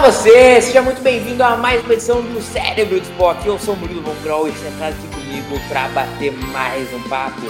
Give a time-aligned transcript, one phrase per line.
[0.00, 3.44] Você, seja muito bem-vindo a mais uma edição do Cérebro de Spock.
[3.44, 7.40] Eu sou o Murilo Von e sentado aqui comigo para bater mais um papo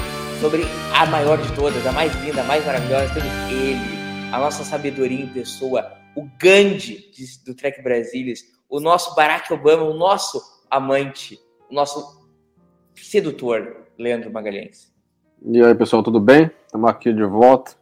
[0.40, 0.62] sobre
[0.94, 3.98] a maior de todas, a mais linda, a mais maravilhosa, temos ele,
[4.32, 7.10] a nossa sabedoria em pessoa, o Gandhi
[7.44, 10.40] do Trek Brasilis, o nosso Barack Obama, o nosso
[10.70, 11.38] amante,
[11.70, 12.26] o nosso
[12.96, 14.90] sedutor, Leandro Magalhães.
[15.44, 16.50] E aí, pessoal, tudo bem?
[16.64, 17.76] Estamos aqui de volta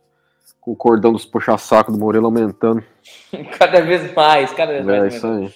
[0.66, 2.82] com o cordão dos puxa-saco do Murilo aumentando.
[3.56, 5.14] cada vez mais, cada vez é, mais.
[5.14, 5.54] É isso aí.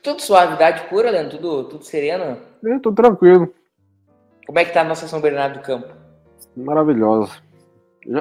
[0.00, 1.36] Tudo suavidade pura, Leandro?
[1.36, 2.38] Tudo, tudo sereno?
[2.64, 3.52] É, tudo tranquilo.
[4.46, 5.88] Como é que tá a nossa São Bernardo do Campo?
[6.56, 7.32] Maravilhosa.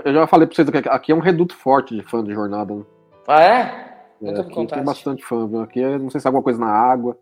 [0.03, 2.73] Eu já falei pra vocês que aqui é um reduto forte de fã de jornada.
[2.73, 2.83] Né?
[3.27, 3.97] Ah, é?
[4.23, 5.47] é aqui tem bastante fã.
[5.47, 5.61] Viu?
[5.61, 7.15] Aqui é, não sei se é alguma coisa na água.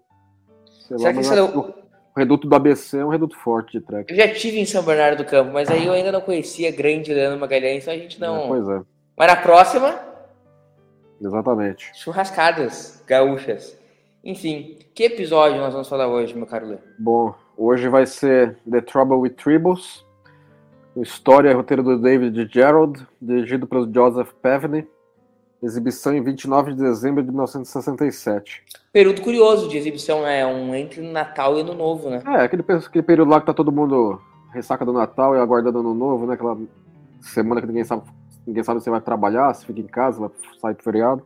[0.88, 1.84] Sei Será lá, que isso
[2.16, 4.12] o reduto do ABC é um reduto forte de trek.
[4.12, 7.12] Eu já tive em São Bernardo do Campo, mas aí eu ainda não conhecia grande
[7.12, 8.44] Leandro Magalhães, então a gente não.
[8.44, 8.82] É, pois é.
[9.16, 10.00] Mas na próxima.
[11.22, 11.92] Exatamente.
[11.94, 13.78] Churrascadas gaúchas.
[14.24, 16.78] Enfim, que episódio nós vamos falar hoje, meu caro Lê?
[16.98, 20.04] Bom, hoje vai ser The Trouble with Tribbles.
[20.96, 24.88] História e roteiro do David Gerald, dirigido pelo Joseph Pevney.
[25.62, 28.64] Exibição em 29 de dezembro de 1967.
[28.92, 30.46] Período curioso de exibição, né?
[30.46, 32.22] Um entre Natal e Ano Novo, né?
[32.26, 34.20] É, aquele, aquele período lá que tá todo mundo
[34.54, 36.34] ressaca do Natal e aguardando Ano Novo, né?
[36.34, 36.58] Aquela
[37.22, 38.04] semana que ninguém sabe
[38.46, 41.26] ninguém sabe se vai trabalhar, se fica em casa, vai sair pro feriado.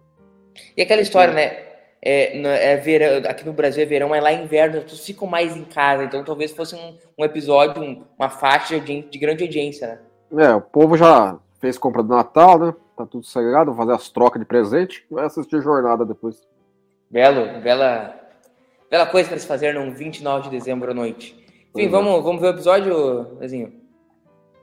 [0.76, 1.68] E aquela história, né?
[2.02, 5.28] É, é verão, aqui no Brasil é verão, mas lá é inverno, as pessoas ficam
[5.28, 9.44] mais em casa, então talvez fosse um, um episódio, um, uma faixa de, de, grande
[9.44, 10.00] audiência,
[10.32, 10.46] né?
[10.46, 12.74] É, o povo já fez compra do Natal, né?
[12.96, 16.48] Tá tudo segregado, fazer as trocas de presente, vai assistir jornada depois.
[17.10, 18.16] Belo, bela,
[18.92, 21.36] bela coisa para se fazer num 29 de dezembro à noite.
[21.76, 23.87] Enfim, vamos, vamos ver o episódio, Lezinho?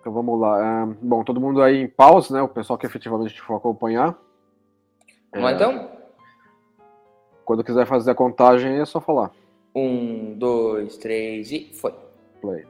[0.04, 0.58] Então vamos lá.
[0.60, 2.42] É, bom, todo mundo aí em pausa, né?
[2.42, 4.14] O pessoal que efetivamente for acompanhar.
[5.32, 5.90] Vamos lá é, então?
[7.42, 9.30] Quando quiser fazer a contagem é só falar.
[9.74, 11.94] Um, dois, três e foi.
[12.42, 12.66] Play.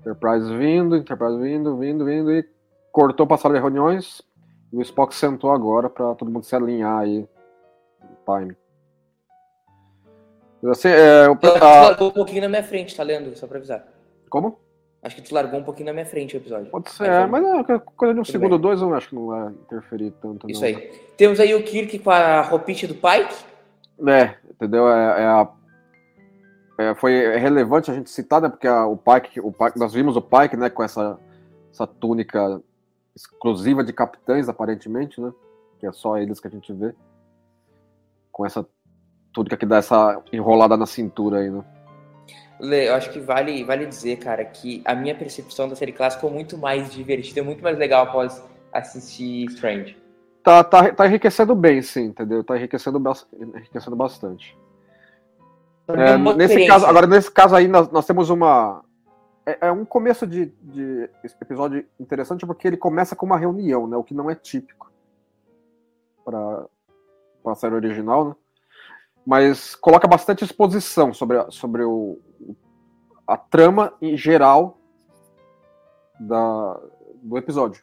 [0.00, 2.48] Enterprise vindo, Enterprise vindo, vindo, vindo e
[2.90, 4.22] cortou para a sala de reuniões.
[4.72, 7.28] E o Spock sentou agora para todo mundo se alinhar aí.
[8.24, 8.56] Time.
[10.64, 11.32] Assim, é, o,
[11.62, 12.04] a...
[12.04, 13.36] um pouquinho na minha frente, tá lendo?
[13.36, 13.86] Só para avisar.
[14.30, 14.58] Como?
[15.02, 16.70] Acho que tu largou um pouquinho na minha frente o episódio.
[16.70, 19.14] Pode ser, é, mas não, coisa de um Tudo segundo ou dois eu acho que
[19.16, 20.48] não vai interferir tanto.
[20.48, 20.68] Isso não.
[20.68, 20.90] aí.
[21.16, 23.44] Temos aí o Kirk com a roupinha do Pike.
[24.08, 24.88] É, entendeu?
[24.88, 25.48] É, é a,
[26.78, 28.48] é, foi relevante a gente citar, né?
[28.48, 30.70] Porque a, o, Pike, o Pike, nós vimos o Pike, né?
[30.70, 31.18] Com essa,
[31.72, 32.62] essa túnica
[33.14, 35.32] exclusiva de capitães, aparentemente, né?
[35.78, 36.94] Que é só eles que a gente vê.
[38.30, 38.64] Com essa
[39.32, 41.64] túnica que dá essa enrolada na cintura aí, né?
[42.62, 46.20] Lê, eu acho que vale, vale dizer, cara, que a minha percepção da série clássica
[46.20, 48.40] ficou muito mais divertida, muito mais legal após
[48.72, 50.00] assistir Strange.
[50.44, 52.44] Tá, tá, tá enriquecendo bem, sim, entendeu?
[52.44, 53.02] Tá enriquecendo,
[53.56, 54.56] enriquecendo bastante.
[55.88, 58.84] É, nesse caso, agora, nesse caso aí, nós, nós temos uma.
[59.44, 63.96] É, é um começo de, de episódio interessante porque ele começa com uma reunião, né?
[63.96, 64.92] O que não é típico
[66.24, 66.64] para
[67.44, 68.34] a série original, né?
[69.26, 72.18] mas coloca bastante exposição sobre, a, sobre o,
[73.32, 74.76] a trama em geral
[76.20, 76.78] da,
[77.22, 77.82] do episódio.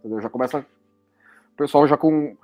[0.00, 0.20] Entendeu?
[0.20, 2.36] Já começa o pessoal já com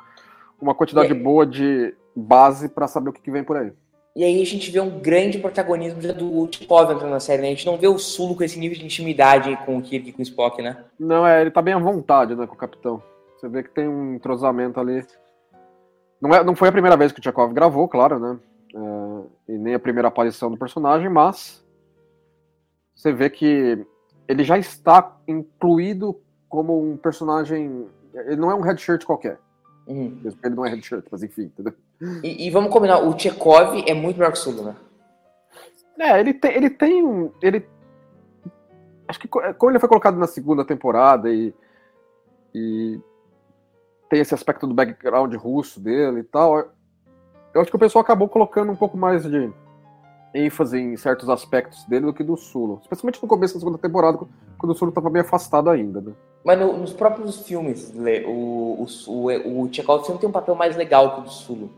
[0.61, 3.73] uma quantidade boa de base para saber o que, que, vem por aí.
[4.15, 7.49] E aí a gente vê um grande protagonismo já do Tchikov entrando na série, né?
[7.49, 10.13] A gente não vê o Sulo com esse nível de intimidade com o Kirk e
[10.13, 10.85] com o Spock, né?
[10.99, 13.03] Não, é, ele tá bem à vontade, né, com o capitão.
[13.37, 15.05] Você vê que tem um entrosamento ali
[16.21, 18.39] não, é, não foi a primeira vez que o Tchekov gravou, claro, né?
[18.77, 21.65] É, e nem a primeira aparição do personagem, mas
[22.95, 23.87] você vê que
[24.29, 27.87] ele já está incluído como um personagem.
[28.13, 29.39] Ele não é um headshirt qualquer.
[29.87, 30.21] Uhum.
[30.45, 31.73] Ele não é headshirt, mas enfim, entendeu?
[32.23, 34.77] E, e, vamos combinar, o Tchekov é muito melhor que o Sulu, né?
[35.99, 37.33] É, ele tem, ele tem um.
[37.41, 37.67] Ele,
[39.09, 41.55] acho que como ele foi colocado na segunda temporada e,
[42.55, 43.01] e
[44.11, 46.76] tem esse aspecto do background russo dele e tal.
[47.57, 49.51] Eu acho que o pessoal acabou colocando um pouco mais de
[50.35, 52.81] ênfase em certos aspectos dele do que do Sulo.
[52.83, 54.19] Especialmente no começo da segunda temporada,
[54.59, 56.13] quando o Sulo estava bem afastado ainda, né?
[56.45, 57.95] Mas no, nos próprios filmes,
[58.27, 61.71] o, o, o, o Chekhov sempre tem um papel mais legal que o do Sulo.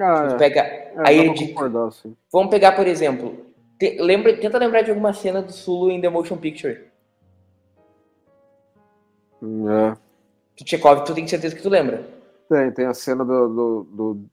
[0.00, 1.54] Ah, pega é, a de...
[2.32, 3.34] Vamos pegar, por exemplo,
[3.78, 6.86] te, lembra, tenta lembrar de alguma cena do Sulo em The Motion Picture.
[9.42, 9.90] É.
[10.56, 12.08] Do Chekhov, tu tem certeza que tu lembra?
[12.48, 14.30] Tem, tem a cena do, do, do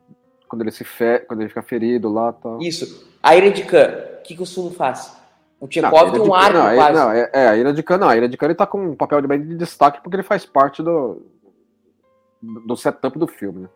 [0.48, 1.20] quando ele se fe...
[1.28, 2.62] quando ele fica ferido lá tal.
[2.62, 3.08] Isso.
[3.22, 5.16] A Ira de Khan, o que, que o Sulo faz?
[5.60, 6.94] O Tchekov tem um arco não, quase.
[6.94, 8.10] Não, é, é, a Ira de Khan não.
[8.10, 10.46] A Ira de Khan ele tá com um papel de, de destaque porque ele faz
[10.46, 11.22] parte do,
[12.42, 13.70] do setup do filme, né?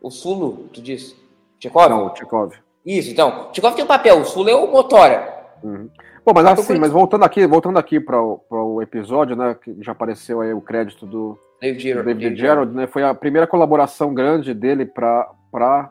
[0.00, 1.16] O Sulo, tu disse?
[1.58, 1.88] Tchekov?
[1.88, 2.52] Não, o Tchekov.
[2.84, 3.50] Isso, então.
[3.52, 5.32] Tchekov tem um papel, o Sulo é o Motora.
[5.62, 5.88] Uhum.
[6.24, 10.40] Bom, mas assim, mas voltando aqui, voltando aqui para o episódio, né, que já apareceu
[10.40, 14.86] aí o crédito do David Gerald, David Gerald né, foi a primeira colaboração grande dele
[14.86, 15.90] para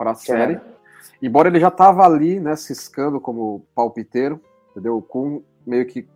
[0.00, 0.58] para a série.
[1.20, 4.96] Embora ele já estava ali, né, ciscando como palpiteiro, entendeu?
[4.96, 6.08] O Kuhn meio que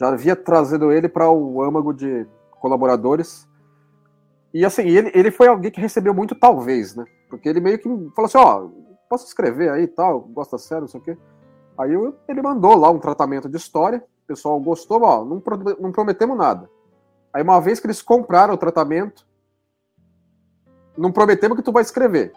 [0.00, 3.46] já havia trazido ele para o âmago de colaboradores.
[4.54, 7.04] E assim, ele, ele foi alguém que recebeu muito talvez, né?
[7.28, 7.86] Porque ele meio que
[8.16, 8.70] falou assim, ó, oh,
[9.10, 11.18] posso escrever aí e tal, gosta sério, não sei o quê.
[11.76, 11.90] Aí
[12.26, 15.42] ele mandou lá um tratamento de história, o pessoal gostou, ó, não,
[15.78, 16.70] não prometemos nada.
[17.30, 19.27] Aí uma vez que eles compraram o tratamento,
[20.98, 22.32] não prometemos que tu vai escrever.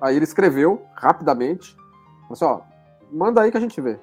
[0.00, 1.76] Aí ele escreveu rapidamente,
[2.22, 2.60] falou assim, ó,
[3.10, 3.98] manda aí que a gente vê.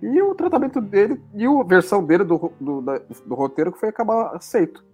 [0.00, 2.82] E o tratamento dele, e a versão dele do, do,
[3.26, 4.84] do roteiro que foi acabar aceito.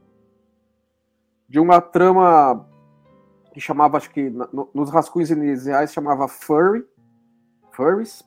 [1.48, 2.66] De uma trama
[3.52, 6.84] que chamava, acho que no, nos rascunhos iniciais chamava Furry,
[7.70, 8.24] Furries,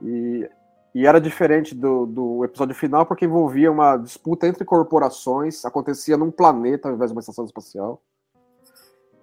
[0.00, 0.48] e,
[0.94, 6.30] e era diferente do, do episódio final porque envolvia uma disputa entre corporações, acontecia num
[6.30, 8.00] planeta ao invés de uma estação espacial.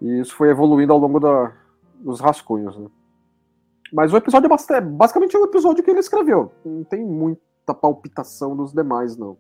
[0.02, 1.54] E isso foi evoluindo ao longo da,
[1.96, 2.78] dos rascunhos.
[2.78, 2.88] Né?
[3.94, 6.52] Mas o episódio é basicamente o episódio que ele escreveu.
[6.66, 9.38] Não tem muita palpitação dos demais, não.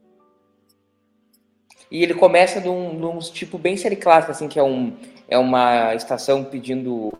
[1.89, 4.95] E ele começa de um, de um tipo bem série clássica, assim, que é, um,
[5.27, 7.11] é uma estação pedindo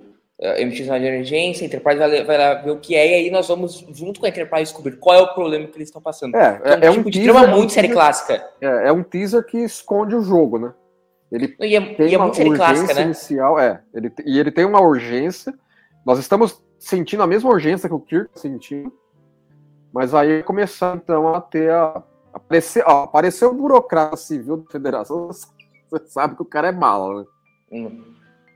[0.57, 3.31] emitir sinal de emergência, a Enterprise vai, vai, lá ver o que é, e aí
[3.31, 6.35] nós vamos, junto com a Enterprise, descobrir qual é o problema que eles estão passando.
[6.35, 8.49] É, é, é, um, tipo um teaser, muito é um série clássica.
[8.59, 10.73] É, é um teaser que esconde o jogo, né?
[11.31, 13.01] Ele e é, tem e é uma urgência clássica, né?
[13.03, 13.81] inicial, é.
[13.93, 15.53] Ele, e ele tem uma urgência.
[16.05, 18.91] Nós estamos sentindo a mesma urgência que o Kirk sentiu,
[19.93, 22.03] mas aí começar então a ter a.
[22.33, 27.19] Aparecer, ó, apareceu o burocrata civil da federação, você sabe que o cara é mala,
[27.19, 27.27] né?
[27.73, 28.03] Hum.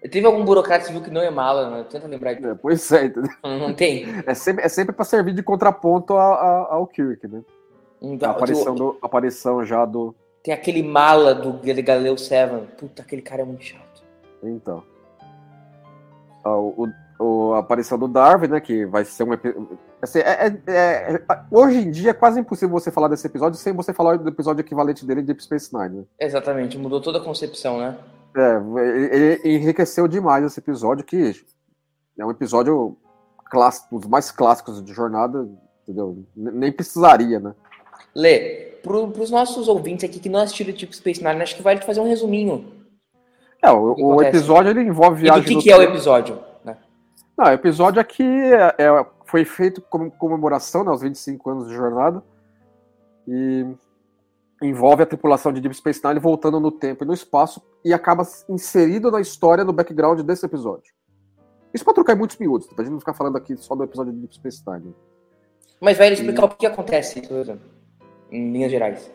[0.09, 1.85] Teve algum burocrata civil que não é mala, né?
[1.89, 2.45] Tenta lembrar de.
[2.45, 3.31] É, pois é, entendeu?
[3.43, 4.05] Não tem.
[4.25, 7.43] É sempre, é sempre para servir de contraponto a, a, ao Kirk, né?
[8.01, 12.67] Então, a aparição, do, aparição já do, tem aquele mala do Galileu 7.
[12.77, 14.03] Puta, aquele cara é muito chato.
[14.43, 14.83] Então.
[16.45, 16.87] O,
[17.19, 18.61] o, a aparição do Darwin, né?
[18.61, 19.29] Que vai ser um
[19.99, 23.73] assim, é, é, é, Hoje em dia é quase impossível você falar desse episódio sem
[23.73, 25.97] você falar do episódio equivalente dele de Deep Space Nine.
[25.97, 26.03] Né?
[26.19, 27.97] Exatamente, mudou toda a concepção, né?
[28.37, 28.61] É,
[29.15, 31.33] ele enriqueceu demais esse episódio, que
[32.19, 32.95] é um episódio
[33.49, 35.49] clássico, dos mais clássicos de jornada,
[35.81, 36.23] entendeu?
[36.35, 37.55] Nem precisaria, né?
[38.13, 41.63] Lê, para os nossos ouvintes aqui que não assistiram o tipo Space Nine, acho que
[41.63, 42.65] vale fazer um resuminho.
[43.61, 45.41] É, o, o episódio ele envolve viagem.
[45.41, 46.39] E do que, que é o episódio?
[46.63, 46.77] Né?
[47.35, 51.73] Não, o episódio aqui é, é, foi feito como comemoração né, aos 25 anos de
[51.73, 52.23] jornada.
[53.27, 53.65] E
[54.61, 58.23] envolve a tripulação de Deep Space Nine voltando no tempo e no espaço e acaba
[58.47, 60.93] inserido na história, no background desse episódio.
[61.73, 64.13] Isso pode trocar em muitos minutos, pra gente não ficar falando aqui só do episódio
[64.13, 64.95] de Deep Space Nine.
[65.81, 66.45] Mas vai explicar e...
[66.45, 67.74] o que acontece, por exemplo
[68.35, 69.11] em linhas gerais.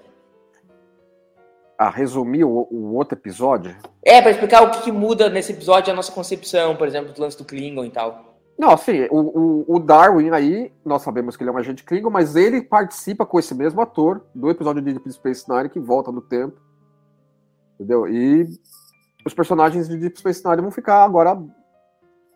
[1.78, 3.74] A resumir o, o outro episódio?
[4.02, 7.20] É, para explicar o que, que, muda nesse episódio a nossa concepção, por exemplo, do
[7.20, 8.30] lance do Klingon e tal.
[8.58, 12.10] Não, assim, o, o, o, Darwin aí, nós sabemos que ele é um agente Klingon,
[12.10, 16.12] mas ele participa com esse mesmo ator do episódio de Deep Space Nine, que volta
[16.12, 16.60] no tempo.
[17.76, 18.06] Entendeu?
[18.06, 18.46] E
[19.24, 21.42] os personagens de Deep Space Nine vão ficar agora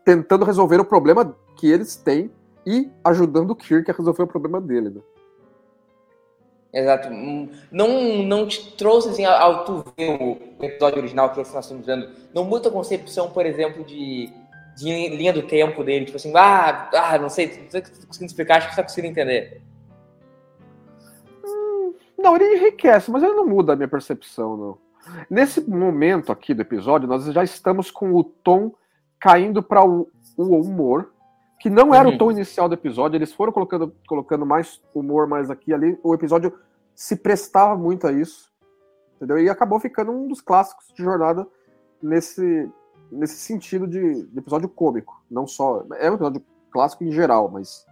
[0.03, 2.31] tentando resolver o problema que eles têm
[2.65, 5.01] e ajudando o Kirk a resolver o problema dele, né?
[6.75, 7.09] Exato.
[7.71, 11.85] Não, não te trouxe assim, ao tu ver o episódio original que é nós estamos
[11.85, 14.29] vendo, não muda a concepção, por exemplo, de,
[14.75, 18.07] de linha do tempo dele, tipo assim, ah, ah não sei, não sei se tu
[18.07, 19.61] conseguindo explicar, acho que você tá conseguindo entender.
[21.45, 24.77] Hum, não, ele enriquece, mas ele não muda a minha percepção, não.
[25.29, 28.73] Nesse momento aqui do episódio, nós já estamos com o tom
[29.17, 31.13] caindo para o, o humor,
[31.65, 32.13] que não era uhum.
[32.13, 35.97] o tom inicial do episódio, eles foram colocando, colocando mais humor mais aqui ali.
[36.03, 36.53] O episódio
[36.93, 38.53] se prestava muito a isso,
[39.15, 39.39] entendeu?
[39.39, 41.47] E acabou ficando um dos clássicos de jornada
[41.99, 42.69] nesse,
[43.11, 45.19] nesse sentido de, de episódio cômico.
[45.29, 45.83] Não só.
[45.97, 47.83] É um episódio clássico em geral, mas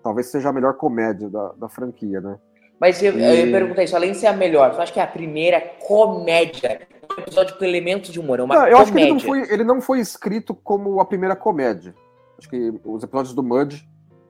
[0.00, 2.38] talvez seja a melhor comédia da, da franquia, né?
[2.78, 3.20] Mas eu, e...
[3.20, 5.60] eu ia perguntar isso, além de ser a melhor, você acha que é a primeira
[5.60, 6.86] comédia,
[7.18, 8.82] um episódio com elementos de humor, é uma não, eu comédia.
[8.84, 11.92] acho que ele não, foi, ele não foi escrito como a primeira comédia.
[12.38, 13.86] Acho que os episódios do Mud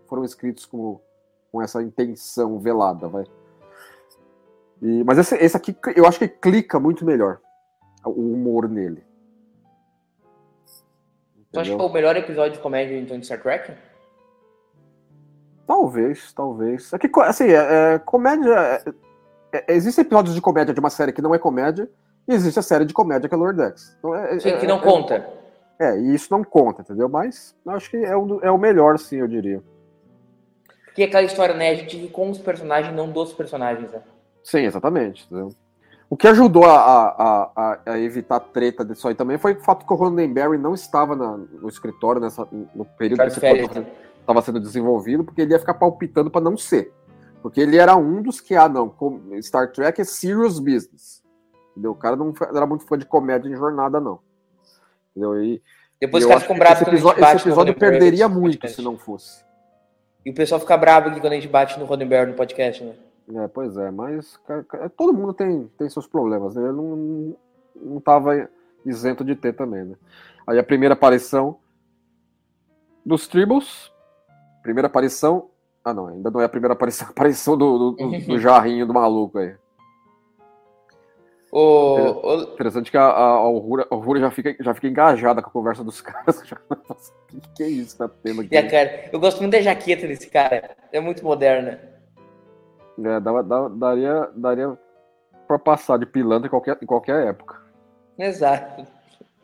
[0.07, 1.01] foram escritos com,
[1.53, 3.25] com essa intenção velada, vai.
[4.81, 7.41] E, mas esse, esse aqui eu acho que clica muito melhor
[8.05, 9.05] o humor nele.
[11.51, 13.73] Você acha que é o melhor episódio de comédia então, de Star Trek?
[15.67, 16.93] Talvez, talvez.
[16.93, 18.55] É que, assim, é, é comédia.
[18.55, 18.85] É,
[19.53, 21.91] é, existem episódios de comédia de uma série que não é comédia,
[22.27, 23.97] e existe a série de comédia que é Lower Decks.
[23.99, 25.38] Então, é, sim, que não conta.
[25.79, 27.09] É, e isso não conta, entendeu?
[27.09, 29.63] Mas acho que é o, é o melhor, sim, eu diria.
[30.95, 31.71] Que é aquela história, né?
[31.71, 34.03] A gente ri com os personagens, não dos personagens, né?
[34.43, 35.25] Sim, exatamente.
[35.27, 35.51] Entendeu?
[36.11, 39.87] O que ajudou a, a, a, a, evitar treta disso aí também foi o fato
[39.87, 43.87] que o Roddenberry não estava na, no escritório nessa, no período que esse
[44.21, 46.93] estava sendo desenvolvido, porque ele ia ficar palpitando para não ser.
[47.43, 48.95] Porque ele era um dos que, ah, não,
[49.41, 51.23] Star Trek é serious business.
[51.73, 51.93] Entendeu?
[51.93, 54.19] O cara não era muito fã de comédia em jornada, não.
[55.19, 55.43] Entendeu?
[55.43, 55.63] E,
[56.01, 59.45] Depois os caras ficam bravos esse episódio, esse episódio perderia muito se não fosse.
[60.25, 62.95] E o pessoal fica bravo aqui quando a gente bate no Roddenberry no podcast, né?
[63.35, 64.39] É, pois é, mas
[64.97, 66.63] todo mundo tem, tem seus problemas, né?
[66.63, 67.37] Ele não,
[67.77, 68.49] não tava
[68.87, 69.97] isento de ter também, né?
[70.47, 71.59] Aí a primeira aparição
[73.05, 73.93] dos Tribbles,
[74.63, 75.51] primeira aparição.
[75.85, 78.95] Ah, não, ainda não é a primeira aparição, a aparição do, do, do jarrinho do
[78.95, 79.55] maluco aí.
[81.59, 82.43] O, o...
[82.53, 86.41] Interessante que a, a, a já fica, já fica engajada com a conversa dos caras.
[86.41, 88.57] O que, que é isso que tá tendo aqui?
[88.57, 90.77] É, cara, eu gosto muito da jaqueta desse cara.
[90.93, 91.81] É muito moderna.
[93.05, 94.79] É, dava, dava, daria, daria
[95.49, 97.61] para passar de pilantra em qualquer, em qualquer época.
[98.17, 98.87] Exato.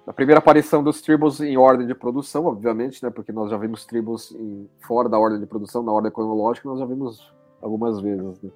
[0.07, 3.11] A primeira aparição dos tribos em ordem de produção, obviamente, né?
[3.11, 6.79] Porque nós já vimos tribos em, fora da ordem de produção, na ordem cronológica, nós
[6.79, 7.33] já vimos
[7.65, 8.43] algumas vezes.
[8.43, 8.51] Né?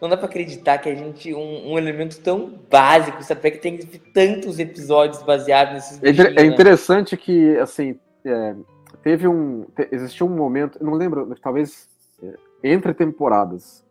[0.00, 3.50] Não dá para acreditar que a gente, um, um, elemento tão básico, sabe?
[3.50, 3.78] Que tem
[4.14, 6.02] tantos episódios baseados nesses.
[6.02, 6.44] É, é né?
[6.44, 7.20] interessante né?
[7.22, 8.54] que, assim, é,
[9.02, 9.66] teve um.
[9.90, 11.88] Existiu um momento, não lembro, talvez
[12.22, 13.84] é, entre temporadas,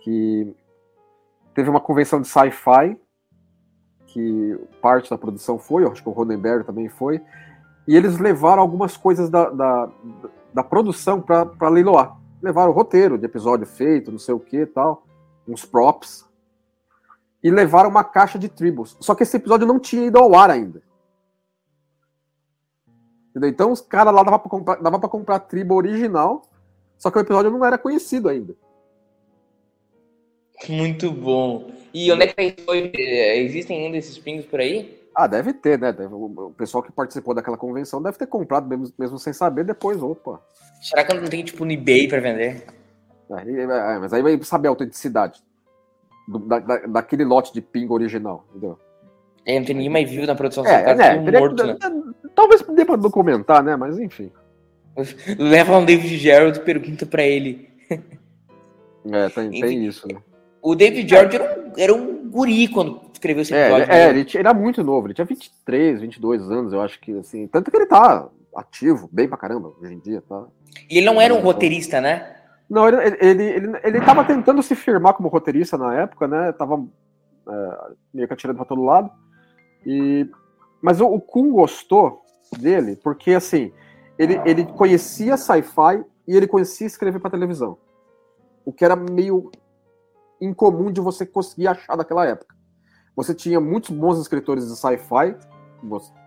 [0.00, 0.54] que
[1.54, 2.96] teve uma convenção de sci-fi,
[4.06, 7.20] que parte da produção foi, acho que o Roddenberry também foi,
[7.88, 9.88] e eles levaram algumas coisas da, da,
[10.52, 12.21] da produção para leiloar.
[12.42, 15.06] Levaram o roteiro de episódio feito, não sei o que tal,
[15.46, 16.28] uns props,
[17.42, 18.96] e levaram uma caixa de tribos.
[19.00, 20.82] Só que esse episódio não tinha ido ao ar ainda.
[23.30, 23.48] Entendeu?
[23.48, 26.42] Então os caras lá dava para comprar, dava pra comprar a tribo original,
[26.98, 28.54] só que o episódio não era conhecido ainda.
[30.68, 31.70] Muito bom.
[31.94, 35.01] E onde é que tá Existem ainda esses pingos por aí?
[35.14, 35.94] Ah, deve ter, né?
[36.10, 40.40] O pessoal que participou daquela convenção deve ter comprado, mesmo, mesmo sem saber, depois, opa.
[40.80, 42.64] Será que não tem, tipo, no eBay pra vender?
[43.30, 45.40] É, mas aí vai saber a autenticidade
[46.28, 48.78] do, da, da, daquele lote de pingo original, entendeu?
[49.44, 51.76] É, não tem nenhuma view na produção, é, tá é, é, morto, né?
[52.34, 53.74] Talvez dê pra documentar, né?
[53.76, 54.30] Mas enfim.
[55.38, 57.68] Leva um David Gerald e pergunta pra ele.
[59.10, 60.20] É, tem, tem isso, né?
[60.60, 63.84] O David George era um, era um guri quando escreveu esse é, episódio.
[63.84, 64.02] É, né?
[64.02, 67.46] é ele, ele, era muito novo, ele tinha 23, 22 anos, eu acho que, assim.
[67.46, 70.44] Tanto que ele tá ativo, bem pra caramba, hoje em dia, tá?
[70.90, 72.36] E ele não era um roteirista, né?
[72.68, 76.52] Não, ele, ele, ele, ele tava tentando se firmar como roteirista na época, né?
[76.52, 76.84] Tava
[77.48, 77.78] é,
[78.12, 79.10] meio que atirando pra todo lado.
[79.86, 80.28] E...
[80.80, 82.22] Mas o, o gostou
[82.58, 83.72] dele, porque, assim,
[84.18, 87.78] ele, ele conhecia sci-fi e ele conhecia escrever para televisão.
[88.64, 89.50] O que era meio
[90.40, 92.54] incomum de você conseguir achar daquela época.
[93.14, 95.36] Você tinha muitos bons escritores de sci-fi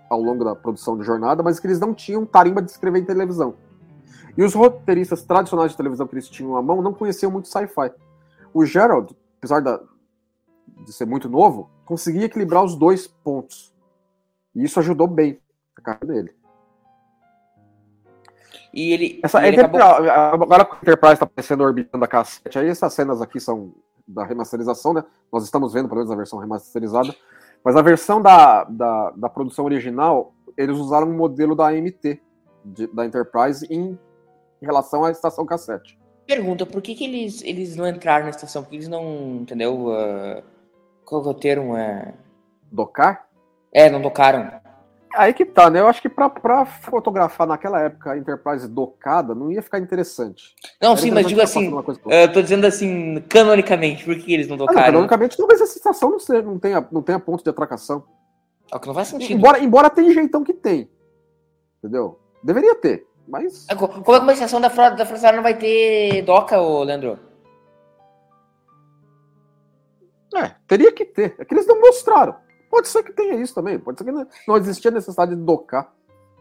[0.10, 3.06] ao longo da produção de jornada, mas que eles não tinham tarimba de escrever em
[3.06, 3.56] televisão.
[4.38, 7.92] E os roteiristas tradicionais de televisão que eles tinham à mão não conheciam muito sci-fi.
[8.54, 9.82] O Gerald, apesar da,
[10.86, 13.74] de ser muito novo, conseguia equilibrar os dois pontos.
[14.54, 15.40] E isso ajudou bem
[15.76, 16.36] a carreira dele.
[18.74, 19.20] E ele.
[19.24, 19.82] Essa, e ele acabou...
[19.82, 23.74] Agora que o Enterprise está aparecendo orbitando a cassete, aí essas cenas aqui são
[24.08, 25.04] da remasterização, né?
[25.32, 27.16] Nós estamos vendo, pelo menos, a versão remasterizada.
[27.64, 32.22] Mas a versão da, da, da produção original, eles usaram um modelo da AMT,
[32.64, 33.98] de, da Enterprise, em
[34.62, 35.98] relação à estação cassete.
[36.28, 38.64] Pergunta, por que, que eles, eles não entraram na estação?
[38.64, 39.88] Por que eles não, entendeu?
[39.88, 40.44] Uh,
[41.04, 41.78] qual é o termo?
[41.78, 42.14] É...
[42.72, 43.28] Docar?
[43.72, 44.52] É, não docaram.
[45.16, 45.80] Aí que tá, né?
[45.80, 50.54] Eu acho que pra, pra fotografar naquela época a Enterprise docada não ia ficar interessante.
[50.82, 51.72] Não, Era sim, mas digo assim,
[52.06, 54.80] eu tô dizendo assim, canonicamente, por que eles não docaram?
[54.80, 58.04] Ah, não, canonicamente, talvez essa estação não, seja, não, tenha, não tenha ponto de atracação.
[58.72, 59.38] É o que não faz sentido.
[59.38, 60.90] Embora, embora tenha jeitão que tem.
[61.80, 62.20] Entendeu?
[62.44, 63.66] Deveria ter, mas.
[63.70, 66.84] É, como é que uma estação da Frota da Frota não vai ter doca, ô
[66.84, 67.20] Leandro?
[70.36, 71.36] É, teria que ter.
[71.40, 72.36] É que eles não mostraram.
[72.76, 73.80] Pode ser que tenha isso também.
[73.80, 74.12] Pode ser que
[74.46, 75.94] não existia necessidade de docar.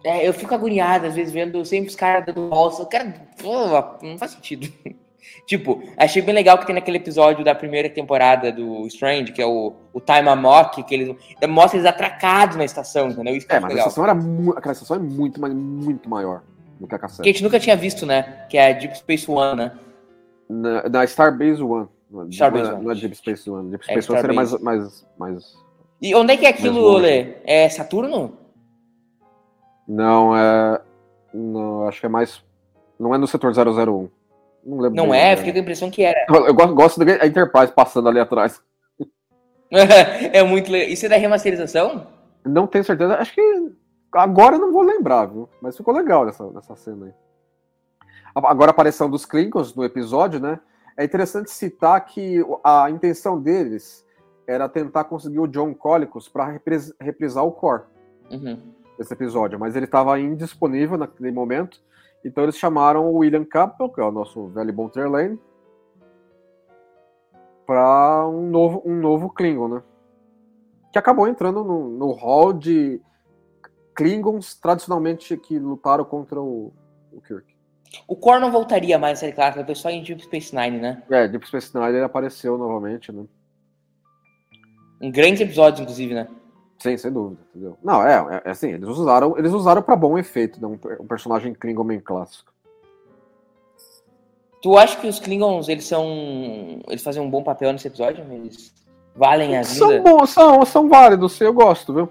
[0.02, 2.84] É, eu fico agoniado às vezes vendo sempre os caras dando bolsa.
[2.86, 4.66] Cara, pô, não faz sentido.
[5.46, 9.46] tipo, achei bem legal que tem naquele episódio da primeira temporada do Strange, que é
[9.46, 11.16] o, o Time Amok, que eles
[11.48, 13.36] mostra eles atracados na estação, entendeu?
[13.36, 13.86] Isso é, mas legal.
[13.86, 16.42] a estação era aquela estação é muito, muito maior
[16.80, 17.22] do que a cassete.
[17.22, 18.44] Que a gente nunca tinha visto, né?
[18.50, 19.72] Que é a Deep Space One, né?
[20.50, 21.88] Na, na Starbase One.
[22.28, 22.84] Starbase não, One.
[22.86, 23.70] Não é Deep Space One.
[23.70, 25.63] Deep é Space é One seria mais, mais, mais.
[26.04, 27.36] E onde é que é aquilo, Lê?
[27.44, 28.36] É Saturno?
[29.88, 30.78] Não, é.
[31.32, 32.44] Não, acho que é mais.
[33.00, 34.10] Não é no setor 001.
[34.66, 34.94] Não lembro.
[34.94, 35.34] Não é?
[35.34, 36.26] Fiquei com a impressão que era.
[36.28, 38.60] Eu, eu gosto, gosto da Enterprise passando ali atrás.
[39.72, 40.90] é muito legal.
[40.90, 42.06] Isso é da remasterização?
[42.44, 43.14] Não tenho certeza.
[43.14, 43.72] Acho que.
[44.12, 45.48] Agora eu não vou lembrar, viu?
[45.62, 47.12] Mas ficou legal nessa, nessa cena aí.
[48.34, 50.60] Agora a aparição dos Klingons no episódio, né?
[50.98, 54.03] É interessante citar que a intenção deles
[54.46, 56.60] era tentar conseguir o John Colicos para
[57.00, 57.84] reprisar o core.
[58.30, 61.82] Uhum desse episódio, mas ele estava indisponível naquele momento.
[62.24, 65.38] Então eles chamaram o William Campbell, que é o nosso velho bom Trelane,
[67.66, 69.82] para um novo, um novo Klingon, né?
[70.92, 73.00] Que acabou entrando no, no hall de
[73.94, 76.72] Klingons tradicionalmente que lutaram contra o,
[77.12, 77.54] o Kirk.
[78.08, 81.02] O Core não voltaria mais, é claro, foi só em Deep Space Nine, né?
[81.10, 83.24] É, Deep Space Nine ele apareceu novamente, né?
[85.04, 86.26] Um grande episódio, inclusive, né?
[86.78, 87.76] Sim, sem dúvida, entendeu?
[87.82, 90.66] Não, é, é, é assim, eles usaram, eles usaram para bom efeito, né?
[90.66, 92.50] um, um personagem Klingon bem clássico.
[94.62, 96.06] Tu acha que os Klingons, eles são.
[96.88, 98.24] Eles fazem um bom papel nesse episódio?
[98.32, 98.72] Eles
[99.14, 99.74] valem a vida?
[99.74, 102.08] São bons, são, são válidos, eu gosto, viu?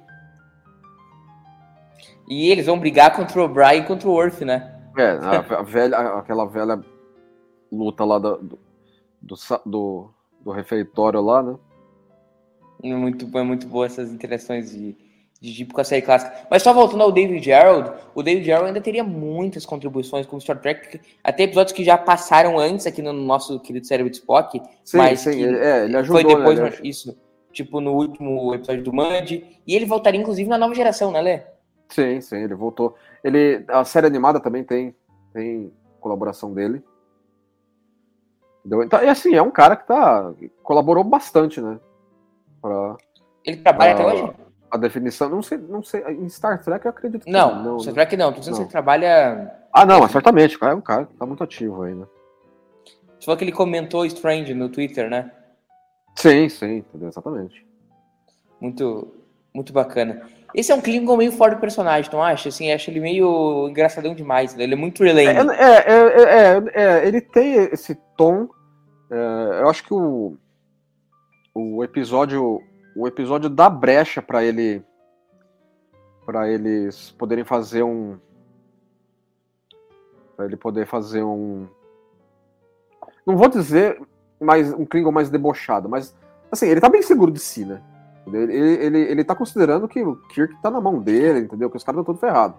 [2.29, 4.71] E eles vão brigar contra o Brian e contra o Worth, né?
[4.95, 6.79] É, a, a velha, aquela velha
[7.71, 8.37] luta lá do,
[9.19, 9.35] do,
[9.65, 10.09] do,
[10.41, 11.55] do refeitório lá, né?
[12.83, 14.95] É muito, é muito boa essas interações de,
[15.39, 16.47] de tipo com a série clássica.
[16.51, 20.59] Mas só voltando ao David Gerald, o David Gerald ainda teria muitas contribuições com Star
[20.59, 24.97] Trek, até episódios que já passaram antes aqui no nosso querido cérebro de Spock, sim,
[24.97, 27.17] mas sim, que é, ele ajudou, foi depois, né, isso,
[27.53, 31.41] tipo no último episódio do Mud, e ele voltaria inclusive na nova geração, né, Lê?
[31.89, 32.95] Sim, sim, ele voltou.
[33.23, 34.95] Ele, a série animada também tem,
[35.31, 36.83] tem colaboração dele.
[38.65, 41.79] Então, e assim, é um cara que tá, colaborou bastante, né?
[42.63, 42.95] Pra,
[43.43, 44.33] ele trabalha pra, até hoje?
[44.71, 46.01] A definição, não sei, não sei.
[46.07, 47.61] Em Star Trek eu acredito que não.
[47.61, 48.31] Não, Star Trek não.
[48.31, 49.53] Tô dizendo que ele trabalha.
[49.73, 50.57] Ah, não, certamente.
[50.61, 52.07] É um cara que tá muito ativo ainda.
[53.19, 55.29] Você falou que ele comentou Strange no Twitter, né?
[56.15, 57.09] Sim, sim, entendeu?
[57.09, 57.65] exatamente.
[58.61, 59.13] Muito,
[59.53, 60.21] muito bacana.
[60.55, 62.47] Esse é um Klingon meio fora do personagem, não acha?
[62.47, 64.55] Assim, acho ele meio engraçadão demais.
[64.55, 64.63] Né?
[64.63, 65.27] Ele é muito relay.
[65.27, 68.47] É, é, é, é, é, ele tem esse tom.
[69.11, 70.37] É, eu acho que o,
[71.53, 72.61] o episódio
[72.95, 74.83] o episódio dá brecha para ele
[76.25, 78.17] para eles poderem fazer um
[80.35, 81.67] para ele poder fazer um
[83.25, 84.01] não vou dizer
[84.39, 86.15] mais um Klingon mais debochado, mas
[86.51, 87.81] assim, ele tá bem seguro de si, né?
[88.27, 91.69] Ele, ele, ele tá considerando que o Kirk tá na mão dele, entendeu?
[91.69, 92.57] Que os caras estão todos ferrados.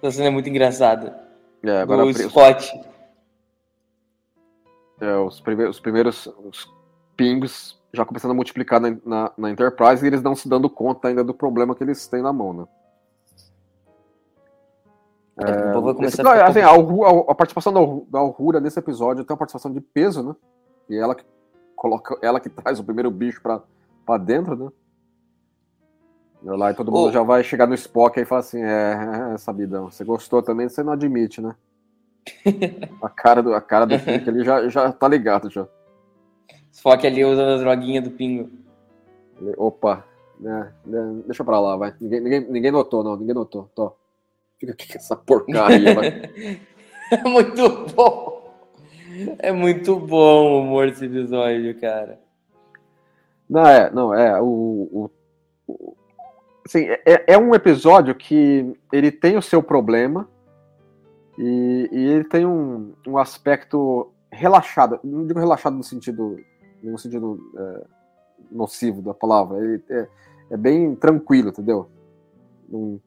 [0.00, 1.18] Essa cena é muito engraçada.
[1.62, 2.72] É, agora o Scott.
[5.02, 6.72] É, os, primeiros, os primeiros os
[7.16, 11.08] pingos já começando a multiplicar na, na, na, Enterprise e eles não se dando conta
[11.08, 12.64] ainda do problema que eles têm na mão, né?
[15.38, 19.72] É, esse, a, assim, a, a, participação da, da Aurora nesse episódio tem uma participação
[19.72, 20.36] de peso, né?
[20.88, 21.24] E ela que
[21.74, 23.60] coloca, ela que traz o primeiro bicho pra,
[24.06, 24.70] pra dentro, né?
[26.44, 27.12] Lá e todo mundo oh.
[27.12, 30.82] já vai chegar no Spock e fala assim: é, é, sabidão, você gostou também, você
[30.82, 31.56] não admite, né?
[33.02, 35.66] A cara do, a cara do Frank ali já, já tá ligado já.
[36.70, 38.50] Spock ali usando as droguinhas do pingo.
[39.56, 40.04] Opa,
[40.38, 41.94] né, né, deixa pra lá, vai.
[42.00, 43.70] Ninguém, ninguém, ninguém notou, não, ninguém notou.
[43.74, 43.92] Tô.
[44.58, 46.30] Fica aqui com essa porcaria, vai.
[47.12, 48.56] É muito bom.
[49.38, 52.18] É muito bom o humor desse episódio, cara.
[53.48, 54.40] Não, é, não, é.
[54.40, 55.10] O, o,
[55.68, 55.96] o
[56.64, 60.26] assim, é, é um episódio que ele tem o seu problema,
[61.44, 66.38] e, e ele tem um, um aspecto relaxado, não digo relaxado no sentido,
[66.80, 67.84] no sentido é,
[68.48, 70.06] nocivo da palavra, ele é,
[70.52, 71.90] é bem tranquilo, entendeu?
[72.72, 73.00] Um,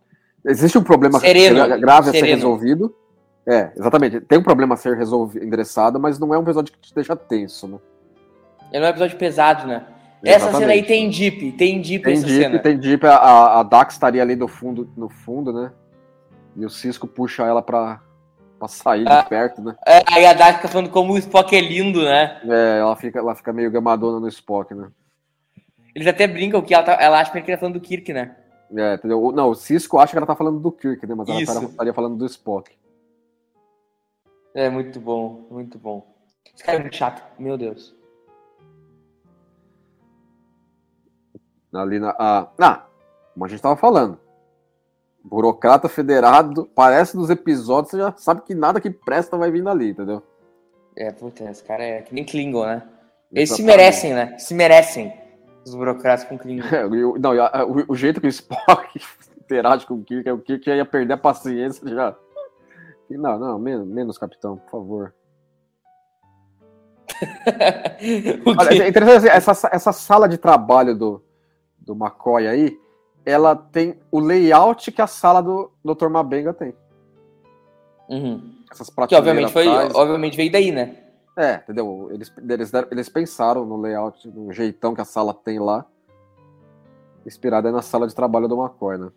[0.46, 2.26] existe um problema sereno, grave sereno.
[2.26, 2.94] a ser resolvido.
[3.48, 4.20] É, exatamente.
[4.20, 7.16] Tem um problema a ser resolvido, endereçado, mas não é um episódio que te deixa
[7.16, 7.80] tenso, né?
[8.70, 9.88] Ele não é um episódio pesado, né?
[10.26, 12.60] Essa cena aí tem Deep, tem Deep tem essa cena.
[12.60, 15.72] Tem Deep, a, a Dax estaria ali no fundo, no fundo, né?
[16.58, 18.02] E o Cisco puxa ela pra,
[18.58, 19.76] Pra sair ah, de perto, né?
[19.86, 22.42] É, aí a Dark fica falando como o Spock é lindo, né?
[22.46, 24.90] É, ela fica, ela fica meio gamadona no Spock, né?
[25.94, 28.36] Eles até brincam que ela, tá, ela acha que ele tá falando do Kirk, né?
[28.76, 29.32] É, entendeu?
[29.32, 31.16] Não, o Cisco acha que ela tá falando do Kirk, né?
[31.16, 31.66] Mas ela Isso.
[31.66, 32.72] estaria falando do Spock.
[34.54, 36.06] É, muito bom, muito bom.
[36.54, 37.94] Esse cara é muito chato, meu Deus.
[41.74, 42.16] Ali na.
[42.18, 42.86] Ah, ah,
[43.34, 44.18] como a gente tava falando.
[45.28, 49.90] Burocrata federado, parece nos episódios, você já sabe que nada que presta vai vindo ali,
[49.90, 50.22] entendeu?
[50.96, 52.84] É, puta, esse cara é que nem Klingon, né?
[53.34, 54.38] Eles se merecem, né?
[54.38, 55.12] Se merecem.
[55.66, 56.66] Os burocratas com Klingon.
[56.72, 57.32] É, não,
[57.68, 59.02] o, o, jeito que o Spock
[59.42, 62.16] interage com o Kirk, é o Kirk ia perder a paciência já.
[63.10, 65.14] Não, não, menos, menos capitão, por favor.
[68.60, 71.24] Olha, é interessante, assim, essa, essa sala de trabalho do,
[71.80, 72.80] do McCoy aí,
[73.26, 76.08] ela tem o layout que a sala do Dr.
[76.08, 76.74] Mabenga tem.
[78.08, 78.54] Uhum.
[78.72, 80.98] Essas que obviamente foi, obviamente veio daí, né?
[81.38, 82.10] É, entendeu?
[82.12, 85.86] Eles, eles, eles pensaram no layout, no jeitão que a sala tem lá,
[87.26, 89.10] inspirada na sala de trabalho do McCoy, né?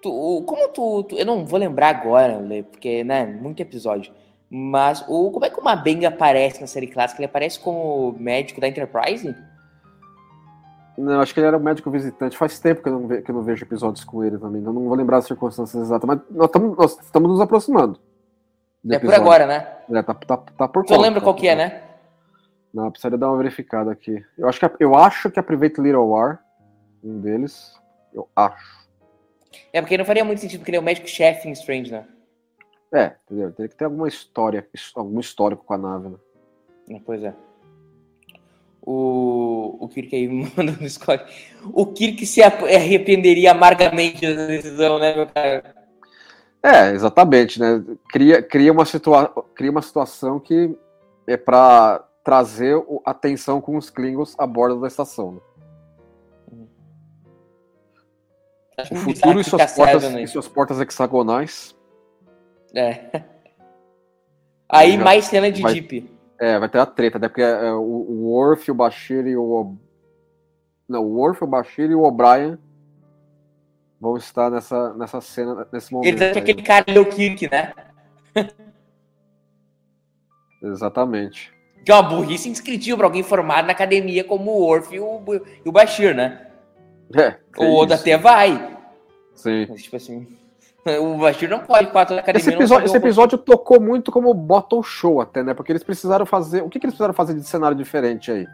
[0.00, 4.12] Tu, como tu, tu, Eu não vou lembrar agora, Lê, porque, né, muito episódio.
[4.48, 7.20] Mas o, como é que o Mabenga aparece na série clássica?
[7.20, 9.34] Ele aparece como médico da Enterprise?
[11.00, 12.36] Não, acho que ele era um médico visitante.
[12.36, 14.62] Faz tempo que eu não, ve, que eu não vejo episódios com ele também.
[14.62, 16.50] Eu não vou lembrar as circunstâncias exatas, mas nós
[17.00, 17.98] estamos nos aproximando.
[18.88, 19.66] É por agora, né?
[19.90, 21.82] É, tá, tá, tá por Tu lembra qual que é, né?
[22.72, 24.24] Não, precisaria dar uma verificada aqui.
[24.36, 26.42] Eu acho que eu acho que a Private Little War,
[27.02, 27.74] um deles,
[28.12, 28.80] eu acho.
[29.72, 32.06] É, porque não faria muito sentido, porque ele é o médico-chefe em Strange, né?
[32.92, 33.52] É, entendeu?
[33.52, 36.16] Teria que ter alguma história, algum histórico com a nave, né?
[36.90, 37.34] É, pois é.
[38.82, 41.24] O, o Kirk aí manda no Scott.
[41.72, 45.74] O Kirk se arrependeria amargamente da decisão, né, meu cara?
[46.62, 47.82] É, exatamente, né?
[48.10, 50.76] Cria, cria, uma, situa cria uma situação que
[51.26, 55.32] é para trazer a atenção com os Klingons a bordo da estação.
[55.32, 56.66] Né?
[58.90, 61.76] O futuro e suas, portas, e suas portas hexagonais.
[62.74, 63.22] É.
[64.68, 66.19] Aí mais cena de vai, Jeep.
[66.40, 67.28] É, vai ter a treta, né?
[67.28, 69.76] Porque é, o, o Worf, o Bashir e o.
[70.88, 72.58] Não, o Worf, o Bashir e o O'Brien
[74.00, 76.22] vão estar nessa, nessa cena, nesse momento.
[76.22, 77.74] Ele que aquele cara é o Kirk, né?
[80.62, 81.52] Exatamente.
[81.84, 85.22] Que é uma burrice indescritível para alguém formado na academia como o Orf e o,
[85.64, 86.46] e o Bashir, né?
[87.14, 87.36] É.
[87.58, 88.78] O Oda até vai.
[89.34, 89.66] Sim.
[89.68, 90.26] Mas, tipo assim.
[91.00, 92.48] O Bashir não pode quatro na academia.
[92.48, 95.54] Esse episódio, esse episódio tocou muito como bottle show, até, né?
[95.54, 96.62] Porque eles precisaram fazer.
[96.62, 98.46] O que, que eles precisaram fazer de cenário diferente aí?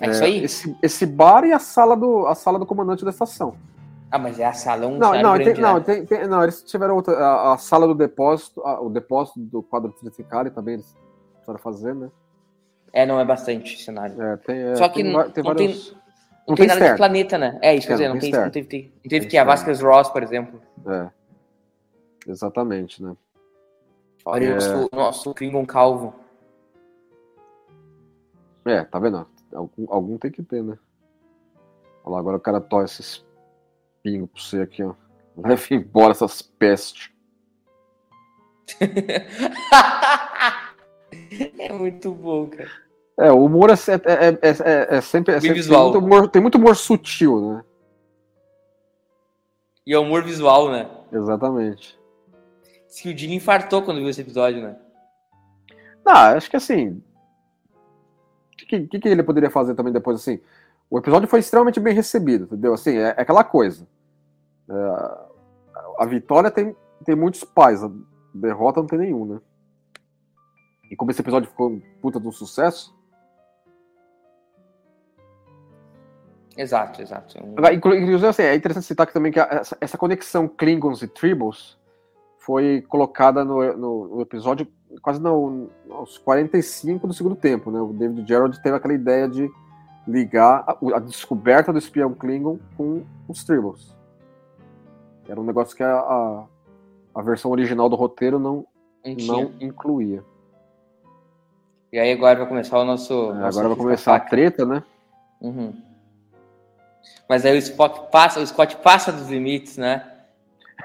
[0.00, 0.44] É, é isso aí.
[0.44, 3.54] Esse, esse bar e a sala do, a sala do comandante da estação.
[4.10, 5.60] Ah, mas é a sala um não, não, tem, né?
[5.60, 7.14] não, tem, tem, não, eles tiveram outra.
[7.14, 10.96] A, a sala do depósito, a, o depósito do quadro triticário também eles
[11.34, 12.08] precisaram fazer, né?
[12.90, 14.20] É, não é bastante cenário.
[14.22, 15.88] É, tem, é, Só que tem, não, tem, não vários...
[15.88, 15.98] tem,
[16.48, 16.94] não tem nada externo.
[16.94, 17.58] de planeta, né?
[17.60, 20.22] É isso, quer dizer, não, tem, não teve, não teve que a Vasquez Ross, por
[20.22, 20.58] exemplo.
[20.86, 21.17] É.
[22.28, 23.16] Exatamente, né?
[24.24, 24.58] Olha é...
[24.76, 26.14] o nosso, Klingon calvo.
[28.66, 29.26] É, tá vendo?
[29.52, 30.78] Algum, algum tem que ter, né?
[32.04, 33.26] Olha lá, agora o cara torce esses
[34.02, 34.94] pingo pra você aqui, ó.
[35.36, 37.10] Leve embora essas pestes.
[41.58, 42.70] é muito bom, cara.
[43.18, 45.34] É, o humor é, é, é, é sempre.
[45.34, 45.92] É sempre visual.
[45.92, 47.64] Tem, muito humor, tem muito humor sutil, né?
[49.86, 50.88] E é humor visual, né?
[51.10, 51.97] Exatamente.
[52.88, 54.76] Diz que o Dini infartou quando viu esse episódio, né?
[56.04, 57.02] Não, acho que assim.
[58.52, 60.40] O que, que, que, ele poderia fazer também depois, assim?
[60.90, 62.72] O episódio foi extremamente bem recebido, entendeu?
[62.72, 63.86] Assim, é, é aquela coisa.
[64.68, 65.28] É,
[65.98, 66.74] a vitória tem,
[67.04, 67.90] tem muitos pais, a
[68.34, 69.40] derrota não tem nenhum, né?
[70.90, 72.96] E como esse episódio ficou um puta de um sucesso.
[76.56, 77.38] Exato, exato.
[77.72, 81.77] Inclusive, assim, é interessante citar que também que essa, essa conexão Klingons e Tribbles
[82.48, 84.66] foi colocada no, no, no episódio
[85.02, 87.78] quase no, aos 45 do segundo tempo, né?
[87.78, 89.50] O David Gerald teve aquela ideia de
[90.06, 93.94] ligar a, a descoberta do espião Klingon com os Tribbles.
[95.28, 96.44] Era um negócio que a, a,
[97.16, 98.66] a versão original do roteiro não,
[99.26, 100.24] não incluía.
[101.92, 103.12] E aí agora vai começar o nosso.
[103.12, 104.82] É, nosso agora vai começar a treta, né?
[105.38, 105.74] Uhum.
[107.28, 110.14] Mas aí o Spock passa, o Scott passa dos limites, né?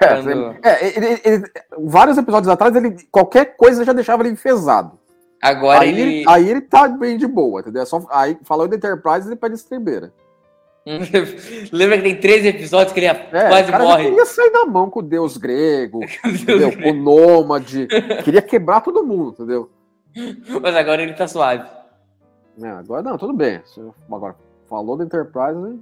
[0.00, 0.56] É, Quando...
[0.62, 1.44] é ele, ele,
[1.78, 4.98] vários episódios atrás, ele, qualquer coisa já deixava ele enfesado.
[5.40, 6.24] Agora aí ele...
[6.28, 7.82] Aí ele tá bem de boa, entendeu?
[7.82, 10.12] É só, aí falou de Enterprise, ele pede estribeira.
[11.72, 14.04] Lembra que tem três episódios que ele é, quase cara morre?
[14.04, 16.00] queria sair na mão com o deus grego,
[16.82, 17.86] com o nômade.
[18.22, 19.70] Queria quebrar todo mundo, entendeu?
[20.60, 21.66] Mas agora ele tá suave.
[22.62, 23.62] É, agora não, tudo bem.
[24.10, 24.36] Agora,
[24.68, 25.80] falou da Enterprise,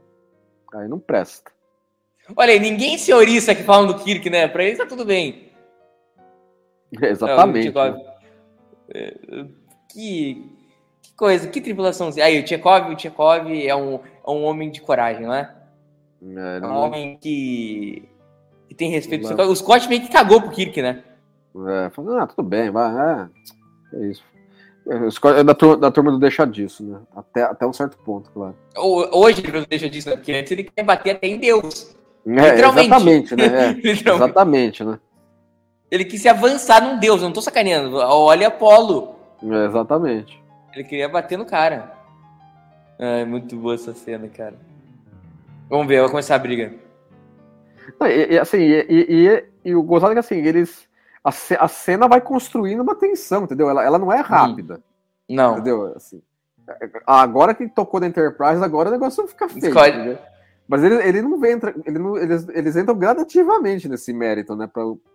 [0.75, 1.51] aí não presta.
[2.37, 4.49] Olha aí, ninguém se oriça aqui falando do Kirk, né?
[4.49, 5.51] Pra ele tá tudo bem.
[7.01, 7.73] Exatamente.
[8.95, 9.15] É,
[9.91, 10.51] que,
[11.03, 12.11] que coisa, que tripulação.
[12.23, 15.55] Aí, o Tchekov, o Tchekov é um, é um homem de coragem, não é?
[16.23, 18.09] É, é um homem que,
[18.69, 19.35] que tem respeito.
[19.35, 19.51] Não.
[19.51, 21.03] O Scott meio que cagou pro Kirk, né?
[21.69, 23.29] É, falou, ah, tudo bem, vai, é,
[23.95, 24.25] é isso.
[24.87, 27.01] É da turma, da turma do deixa disso, né?
[27.15, 28.57] Até, até um certo ponto, claro.
[29.13, 30.17] Hoje ele não deixa disso, né?
[30.17, 31.95] Porque antes ele quer bater até em Deus.
[32.27, 32.87] É, Literalmente.
[32.87, 33.45] Exatamente, né?
[33.45, 34.31] É, Literalmente.
[34.31, 34.99] Exatamente, né?
[35.91, 37.97] Ele quis se avançar num Deus, não tô sacaneando.
[37.97, 39.17] Olha Apolo.
[39.43, 40.43] É, exatamente.
[40.75, 41.93] Ele queria bater no cara.
[42.99, 44.55] É muito boa essa cena, cara.
[45.69, 46.73] Vamos ver, vai começar a briga.
[48.03, 50.89] E, e assim, e, e, e, o gozado é que assim, eles
[51.25, 53.69] a, a cena vai construindo uma tensão, entendeu?
[53.69, 54.81] Ela, ela não é rápida.
[55.29, 55.55] Não.
[55.55, 55.93] Entendeu?
[55.97, 56.23] Assim,
[57.07, 60.19] agora que tocou na Enterprise, agora o negócio fica feio.
[60.73, 64.67] Mas ele, ele não entra, ele não, eles, eles entram gradativamente nesse mérito, né?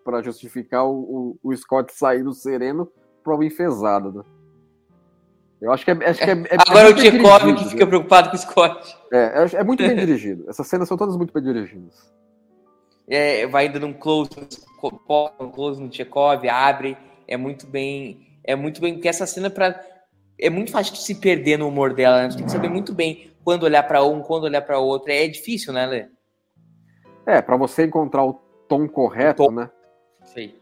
[0.03, 2.87] para justificar o, o, o, Scott sair do sereno
[3.23, 4.23] para o enfesado, né?
[5.59, 5.93] Eu acho que é.
[5.95, 7.85] Acho que é, é Agora é o Tchekov que fica né?
[7.87, 8.95] preocupado com o Scott.
[9.11, 10.45] É, é, é muito bem dirigido.
[10.47, 12.13] Essas cenas são todas muito bem dirigidas.
[13.07, 14.29] É, vai dando um close
[15.39, 16.95] um close no Tchekov, abre,
[17.27, 19.83] é muito bem, é muito bem, porque essa cena para
[20.39, 22.29] é muito fácil de se perder no humor dela, né?
[22.29, 25.71] tem que saber muito bem quando olhar para um, quando olhar para outro, é difícil,
[25.71, 26.07] né, Lê?
[27.25, 28.33] É, para você encontrar o
[28.67, 29.51] tom correto, tom.
[29.51, 29.69] né?
[30.21, 30.61] Sei.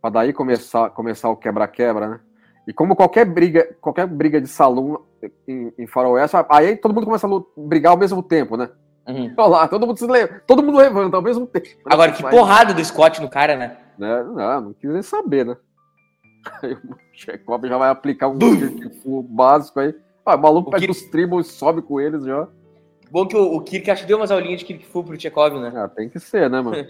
[0.00, 2.20] Para daí começar, começar o quebra-quebra, né?
[2.66, 5.04] E como qualquer briga, qualquer briga de salão
[5.46, 8.70] em, em faroeste, aí todo mundo começa a brigar ao mesmo tempo, né?
[9.06, 9.34] Uhum.
[9.36, 11.68] Olha lá, todo mundo, se leva, todo mundo levanta ao mesmo tempo.
[11.84, 13.76] Agora, que porrada do Scott no cara, né?
[13.98, 14.22] né?
[14.22, 15.56] Não, não quis nem saber, né?
[16.62, 19.94] Aí o Chekhov já vai aplicar um básico aí.
[20.24, 20.92] Ah, o maluco o pega Kirk...
[20.92, 22.48] os tribos e sobe com eles já.
[23.10, 25.58] Bom que o, o Kirk acho que deu umas aulinhas de Kirk Fu pro Chekhov,
[25.58, 25.72] né?
[25.74, 26.76] Ah, tem que ser, né, mano?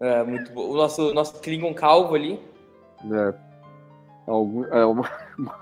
[0.00, 0.70] é, muito bom.
[0.70, 2.40] O nosso, nosso Klingon calvo ali.
[3.12, 3.34] É.
[4.26, 4.94] Algum, é, o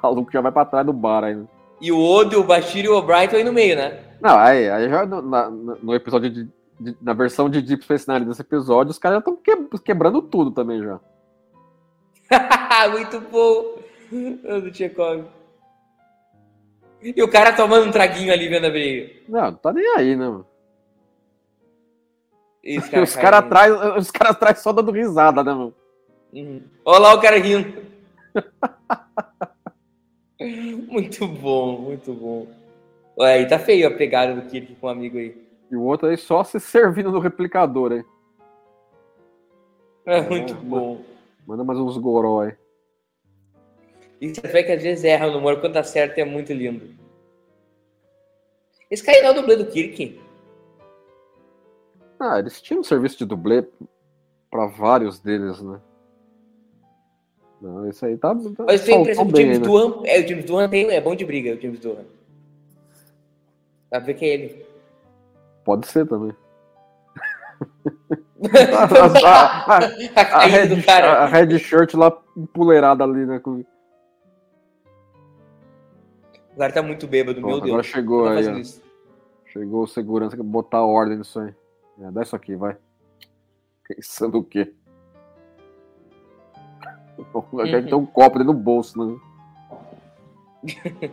[0.02, 1.46] maluco já vai pra trás do bar aí, né?
[1.80, 4.00] E o Odo, o Bashir e o O'Brien aí no meio, né?
[4.20, 6.48] Não, aí, aí já no, na, no episódio de,
[6.80, 10.22] de, Na versão de Deep Space Nine desse episódio, os caras já estão que, quebrando
[10.22, 11.00] tudo também já.
[12.90, 13.73] Muito bom!
[14.62, 15.24] Do Tchekov.
[17.02, 19.12] E o cara tomando um traguinho ali vendo a briga.
[19.28, 20.46] Não, não tá nem aí, né, mano?
[22.90, 25.74] Cara os caras atrás, os caras atrás só dando risada, né, mano?
[26.32, 26.62] Uhum.
[26.84, 27.84] Olha lá o cara rindo.
[30.88, 32.46] muito bom, muito bom.
[33.18, 35.36] Ué, aí tá feio a pegada do Kirk com um amigo aí.
[35.70, 38.04] E o outro aí só se servindo no replicador aí.
[40.06, 41.02] É, muito bom.
[41.46, 42.54] Manda mais uns goró aí.
[44.20, 46.94] E você vê que às vezes erra no humor, quando acerta é muito lindo.
[48.90, 50.20] Esse cara não é o dublê do Kirk?
[52.20, 53.66] Ah, eles tinham um serviço de dublê
[54.50, 55.80] para vários deles, né?
[57.60, 58.34] Não, isso aí tá.
[58.34, 59.66] tá Mas tem a impressão que o James né?
[60.04, 62.04] É, o James Doohan tem, é bom de briga, o James Doohan.
[63.90, 64.66] Dá pra ver que é ele.
[65.64, 66.32] Pode ser também.
[68.74, 73.38] a, a, a, a, red, a, red, shirt lá empoleirada ali, né?
[73.38, 73.64] Com...
[76.54, 77.70] O cara tá muito bêbado, Pronto, meu Deus.
[77.70, 78.62] Agora chegou aí.
[79.46, 81.54] Chegou o segurança que botar ordem nisso aí.
[82.00, 82.76] É, dá isso aqui, vai.
[83.88, 84.72] Pensando o quê?
[87.32, 87.64] Uhum.
[87.64, 89.16] Tem um copo dentro do bolso, né?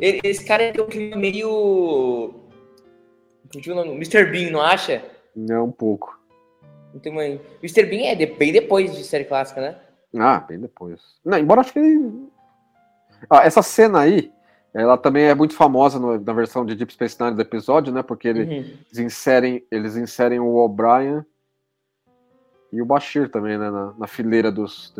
[0.00, 2.34] Esse cara tem um clima meio.
[3.54, 4.30] Mr.
[4.30, 5.04] Bean, não acha?
[5.48, 6.18] É um pouco.
[6.92, 7.22] Não tem uma...
[7.22, 7.84] Mr.
[7.84, 9.78] Bean é bem depois de série clássica, né?
[10.18, 11.00] Ah, bem depois.
[11.24, 11.80] Não, embora acho que.
[13.28, 14.32] Ah, essa cena aí,
[14.74, 18.02] ela também é muito famosa no, na versão de Deep Space Nine do episódio, né?
[18.02, 19.04] Porque eles, uhum.
[19.04, 21.24] inserem, eles inserem o O'Brien
[22.72, 23.70] e o Bashir também, né?
[23.70, 24.94] Na, na fileira dos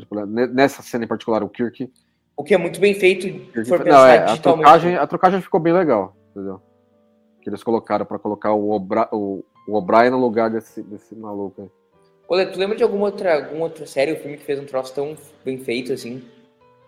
[0.52, 1.90] Nessa cena em particular, o Kirk.
[2.36, 3.26] O que é muito bem feito,
[3.66, 6.60] for Não, é, a trocagem, a trocagem ficou bem legal, entendeu?
[7.40, 11.70] Que eles colocaram para colocar o O'Brien no lugar desse, desse maluco aí.
[12.28, 14.94] Olha, tu lembra de alguma outra, alguma outra série ou filme que fez um troço
[14.94, 16.22] tão bem feito assim?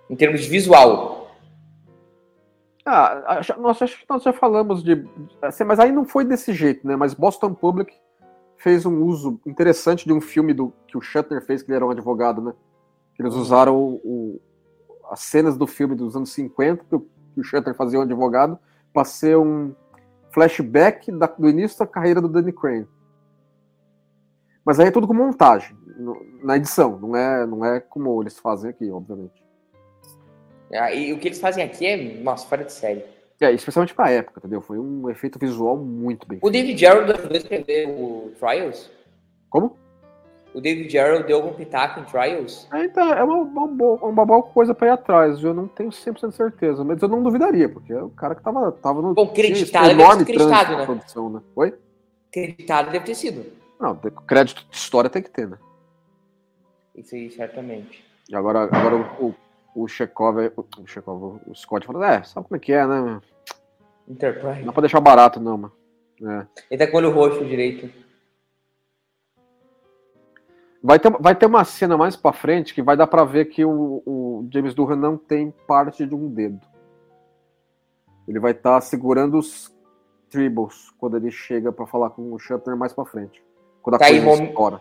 [0.09, 1.24] Em termos de visual?
[2.85, 5.07] Ah, nossa, acho que nós já falamos de.
[5.41, 6.97] Assim, mas aí não foi desse jeito, né?
[6.97, 7.95] Mas Boston Public
[8.59, 11.87] fez um uso interessante de um filme do, que o Shutter fez, que ele era
[11.87, 12.53] um advogado, né?
[13.19, 14.41] Eles usaram o, o,
[15.11, 18.59] as cenas do filme dos anos 50, que o, que o Shutter fazia um advogado,
[18.93, 19.75] para ser um
[20.33, 22.89] flashback da, do início da carreira do Danny Crane.
[24.65, 28.39] Mas aí é tudo com montagem, no, na edição, não é, não é como eles
[28.39, 29.44] fazem aqui, obviamente.
[30.73, 33.05] Ah, e o que eles fazem aqui é, nossa, fora de série.
[33.41, 34.61] É, especialmente pra época, entendeu?
[34.61, 38.91] Foi um efeito visual muito bem O David Gerald ajudou a escrever o Trials?
[39.51, 39.77] Como?
[40.55, 42.69] O David Gerald deu algum pitaco em Trials?
[42.73, 45.91] É, então, é uma, uma, boa, uma boa coisa pra ir atrás, eu não tenho
[45.91, 49.15] 100% de certeza, mas eu não duvidaria, porque é o cara que tava, tava no...
[49.15, 50.85] Bom, creditado deve ter acreditado, né?
[50.85, 51.41] Produção, né?
[51.57, 51.75] Oi?
[52.31, 53.45] Acreditado deve ter sido.
[53.81, 53.97] Não,
[54.27, 55.59] crédito de história tem que ter, né?
[56.95, 58.05] Isso aí, certamente.
[58.31, 59.35] E agora, agora o,
[59.75, 63.21] o Chekhov, o, Chekhov, o Scott falou, é, sabe como é que é, né?
[64.09, 64.61] Enterprise.
[64.61, 65.73] Não dá pra deixar barato, não, mano.
[66.23, 66.47] É.
[66.71, 67.91] Ele tá com o olho roxo direito.
[70.83, 73.65] Vai ter, vai ter uma cena mais pra frente que vai dar pra ver que
[73.65, 76.61] o, o James Durham não tem parte de um dedo.
[78.29, 79.75] Ele vai estar tá segurando os
[80.29, 83.43] tribbles quando ele chega para falar com o Shatner mais pra frente.
[83.83, 84.79] Quando a tá coisa em, mom...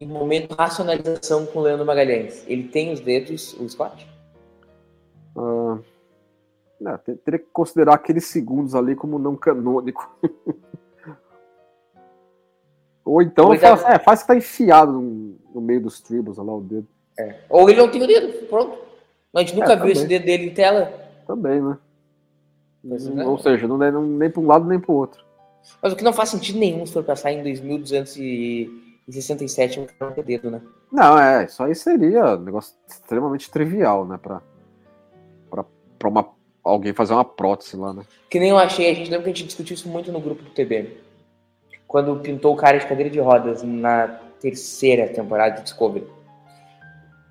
[0.00, 2.44] em momento racionalização com o Leandro Magalhães.
[2.46, 4.06] Ele tem os dedos, o Scott?
[5.36, 5.84] Uh,
[6.80, 10.10] não, teria que considerar aqueles segundos ali como não canônico.
[13.04, 16.46] Ou então Ou faz, é, faz que tá enfiado no, no meio dos tribos, olha
[16.46, 16.86] lá o dedo.
[17.18, 17.40] É.
[17.48, 18.78] Ou ele não tem o dedo, pronto.
[19.34, 20.92] A gente nunca é, viu esse dedo dele em tela.
[21.26, 21.76] Também, né?
[23.26, 25.22] Ou seja, não é nem para um lado nem para o outro.
[25.82, 30.50] Mas o que não faz sentido nenhum se for passar em 2267 não ter dedo,
[30.50, 30.62] né?
[30.90, 34.18] Não, é, isso aí seria um negócio extremamente trivial, né?
[34.18, 34.40] Pra,
[36.00, 36.28] pra, pra uma,
[36.64, 38.02] alguém fazer uma prótese lá, né?
[38.30, 40.42] Que nem eu achei, a gente lembra que a gente discutiu isso muito no grupo
[40.42, 40.96] do TB.
[41.86, 44.08] Quando pintou o cara de cadeira de rodas na
[44.40, 46.06] terceira temporada de Discovery.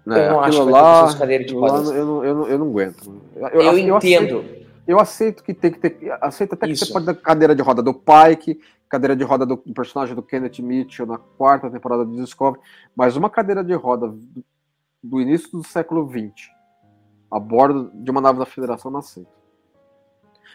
[0.08, 1.90] É, eu não acho que lá, de cadeira de rodas.
[1.90, 3.22] Eu, não, eu, não, eu não aguento.
[3.36, 4.40] Eu, eu, entendo.
[4.40, 6.18] Aceito eu aceito que tem que ter.
[6.20, 6.88] Aceito até que Isso.
[6.88, 10.60] você pode dar cadeira de roda do Pike, cadeira de roda do personagem do Kenneth
[10.60, 12.60] Mitchell na quarta temporada do Discovery,
[12.96, 14.44] mas uma cadeira de roda do,
[15.04, 16.50] do início do século XX
[17.32, 19.30] a bordo de uma nave da Federação não aceito.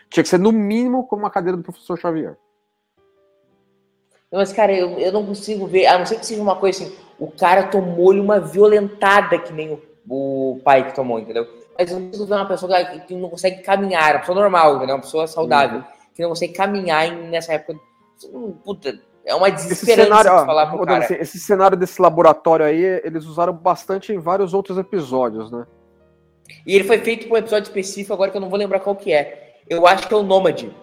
[0.09, 2.37] Tinha que ser no mínimo como uma cadeira do professor Xavier.
[4.31, 6.97] Mas, cara, eu, eu não consigo ver, a não ser que seja uma coisa assim,
[7.19, 11.47] o cara tomou-lhe uma violentada que nem o, o pai que tomou, entendeu?
[11.79, 14.97] Mas eu preciso ver uma pessoa que não consegue caminhar, uma pessoa normal, entendeu?
[14.97, 15.85] Uma pessoa saudável, uhum.
[16.15, 17.79] que não consegue caminhar nessa época.
[18.65, 21.23] Puta, é uma desesperança esse cenário, falar pro cara.
[21.23, 25.67] Esse cenário desse laboratório aí, eles usaram bastante em vários outros episódios, né?
[26.67, 28.97] E ele foi feito para um episódio específico, agora que eu não vou lembrar qual
[28.97, 29.61] que é.
[29.69, 30.75] Eu acho que é o Nômade.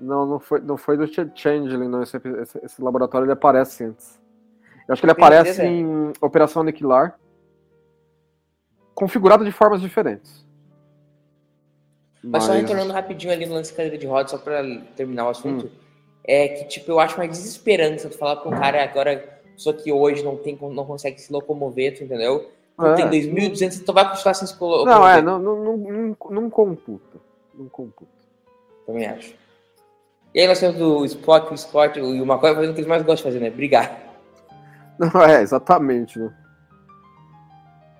[0.00, 2.02] Não, não foi, não foi do Changeling, não.
[2.02, 4.20] Esse, esse, esse laboratório ele aparece antes.
[4.86, 7.18] Eu acho que ele aparece em Operação Aniquilar
[8.94, 10.44] configurada de formas diferentes.
[12.22, 14.62] Mas, Mas, só retornando rapidinho ali no lance de cadeira de rodas, só para
[14.96, 15.70] terminar o assunto, hum.
[16.24, 19.92] é que, tipo, eu acho uma desesperança tu falar para um cara agora, só que
[19.92, 22.50] hoje não, tem, não consegue se locomover, tu entendeu?
[22.76, 22.94] Tu é.
[22.94, 24.94] tem 2.200, tu vai continuar sem se locomover.
[24.94, 27.18] Não, é, não, não, não, não computa.
[27.54, 28.10] Não computa.
[28.86, 29.34] Também acho.
[30.34, 32.88] E aí nós temos o Spock, o Scott e uma coisa fazendo o que eles
[32.88, 33.54] mais gostam de fazer, né?
[33.54, 34.00] Brigar.
[34.98, 36.32] Não, é, exatamente, né?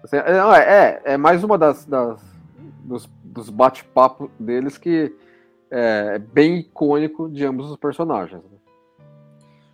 [0.04, 2.20] Assim, é, não, é, é, é mais uma das, das
[2.84, 5.12] dos, dos bate-papos deles que
[5.70, 8.42] é, é bem icônico de ambos os personagens.
[8.42, 8.58] Né?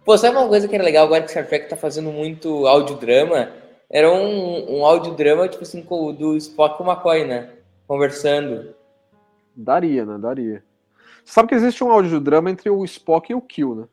[0.04, 3.50] Pô, sabe uma coisa que era legal agora que Star Trek tá fazendo muito audiodrama?
[3.90, 7.50] Era um, um audiodrama, tipo assim, do Spock com o McCoy, né?
[7.88, 8.72] Conversando.
[9.56, 10.16] Daria, né?
[10.16, 10.64] Daria.
[11.24, 13.88] Sabe que existe um audiodrama entre o Spock e o Kill, né?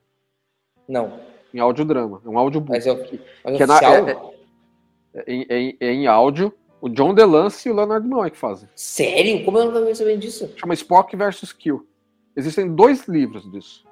[0.88, 1.20] Não.
[1.52, 2.22] Em audiodrama.
[2.24, 2.72] É um audiobook.
[2.72, 2.94] Mas, é,
[3.44, 4.12] mas que é, na, é,
[5.16, 6.54] é em, em, em áudio.
[6.80, 8.70] O John DeLance e o Leonard Nimoy que fazem.
[8.76, 9.44] Sério?
[9.44, 10.54] Como eu não tô sabendo disso?
[10.58, 11.88] Chama Spock versus Kill.
[12.36, 13.84] Existem dois livros disso.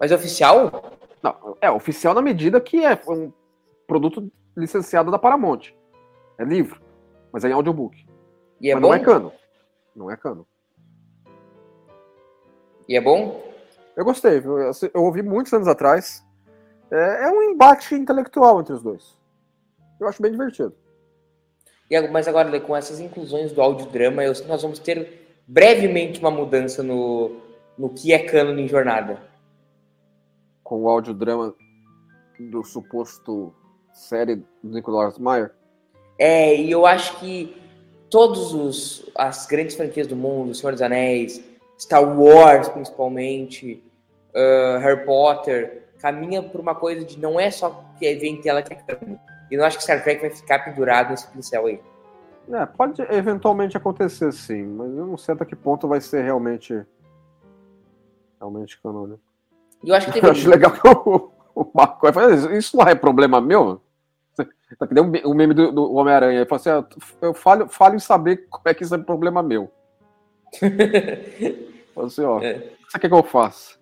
[0.00, 0.96] Mas é oficial?
[1.22, 3.30] Não, é oficial na medida que é um
[3.86, 5.72] produto licenciado da Paramount.
[6.38, 6.80] É livro,
[7.32, 8.06] mas é em audiobook.
[8.60, 8.88] E é mas bom?
[8.88, 9.32] não é cano.
[9.94, 10.46] Não é cano.
[12.88, 13.42] E é bom?
[13.96, 16.24] Eu gostei, eu, eu ouvi muitos anos atrás.
[16.90, 19.18] É, é um embate intelectual entre os dois.
[20.00, 20.74] Eu acho bem divertido.
[21.90, 26.20] E, mas agora, com essas inclusões do audiodrama, eu sei que nós vamos ter brevemente
[26.20, 27.40] uma mudança no,
[27.76, 29.20] no que é cânone em jornada.
[30.62, 31.54] Com o audiodrama
[32.38, 33.54] do suposto
[34.00, 35.52] série do Nicolas Meyer?
[36.18, 37.56] É, e eu acho que
[38.08, 41.42] todos os as grandes franquias do mundo, Senhor dos Anéis,
[41.78, 43.82] Star Wars principalmente,
[44.34, 48.62] uh, Harry Potter, caminha por uma coisa de não é só que vem em tela
[48.62, 49.18] que é cânone
[49.50, 51.80] e não acho que Star Trek vai ficar pendurado nesse pincel aí.
[52.52, 56.84] É, pode eventualmente acontecer sim, mas eu não sei até que ponto vai ser realmente
[58.38, 59.20] realmente canônico.
[59.84, 60.26] E eu acho que teve...
[60.26, 63.80] Eu acho legal que o, o McCoy fala, isso não é problema meu?
[64.78, 66.40] Tá que nem o meme do, do Homem-Aranha.
[66.40, 66.84] Ele fala assim, ah,
[67.20, 69.70] eu falo, falo em saber como é que isso é problema meu.
[71.94, 72.70] fala assim, ó, é.
[72.94, 73.80] o quer que eu faça?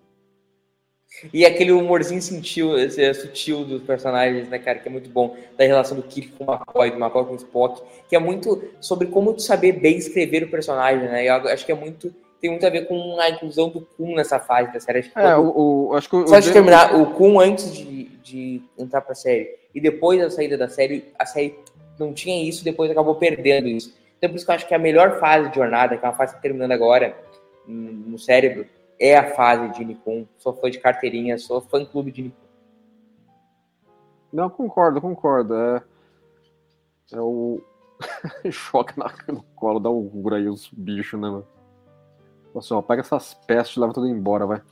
[1.32, 5.64] E aquele humorzinho sutil, esse, sutil dos personagens, né, cara, que é muito bom, da
[5.64, 9.08] relação do Kirk com o McCoy, do McCoy com o Spock, que é muito sobre
[9.08, 11.28] como tu saber bem escrever o personagem, né?
[11.28, 14.38] Eu acho que é muito tem muito a ver com a inclusão do Kun nessa
[14.38, 15.00] fase da série.
[15.00, 18.62] Acho que é, o, o, acho que só de terminar o Kun antes de, de
[18.78, 21.58] entrar pra série e depois da saída da série, a série
[21.98, 23.94] não tinha isso, depois acabou perdendo isso.
[24.16, 26.16] Então por isso que eu acho que a melhor fase de jornada, que é uma
[26.16, 27.16] fase que tá terminando agora
[27.66, 28.66] no cérebro,
[28.98, 30.26] é a fase de Nikon.
[30.38, 32.48] Sou fã de carteirinha, sou fã clube de Nikon.
[34.32, 35.54] Não, concordo, concordo.
[35.54, 35.82] É,
[37.12, 37.62] é o
[38.50, 38.94] choque
[39.28, 41.46] no colo, dá o aí os bichos, né, mano?
[42.58, 44.62] Assim, ó, pega essas pestes e leva tudo embora, vai.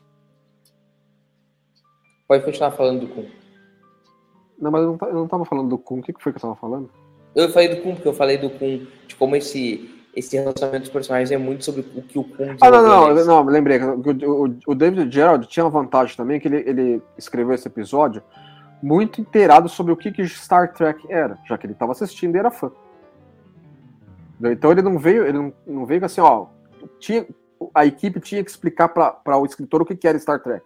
[2.29, 3.27] Pode continuar falando do Kun.
[4.59, 5.99] Não, mas eu não, eu não tava falando do Kun.
[5.99, 6.91] O que, que foi que eu tava falando?
[7.35, 10.93] Eu falei do Kun, porque eu falei do Kun, de como esse, esse relacionamento dos
[10.93, 13.79] personagens é muito sobre o que o Kun Ah, não, não, não, não, lembrei.
[13.79, 18.23] O, o, o David Gerald tinha uma vantagem também, que ele, ele escreveu esse episódio
[18.83, 22.39] muito inteirado sobre o que, que Star Trek era, já que ele estava assistindo e
[22.39, 22.71] era fã.
[24.43, 26.47] Então ele não veio, ele não, não veio assim, ó,
[26.99, 27.27] tinha,
[27.75, 30.65] a equipe tinha que explicar para o escritor o que, que era Star Trek.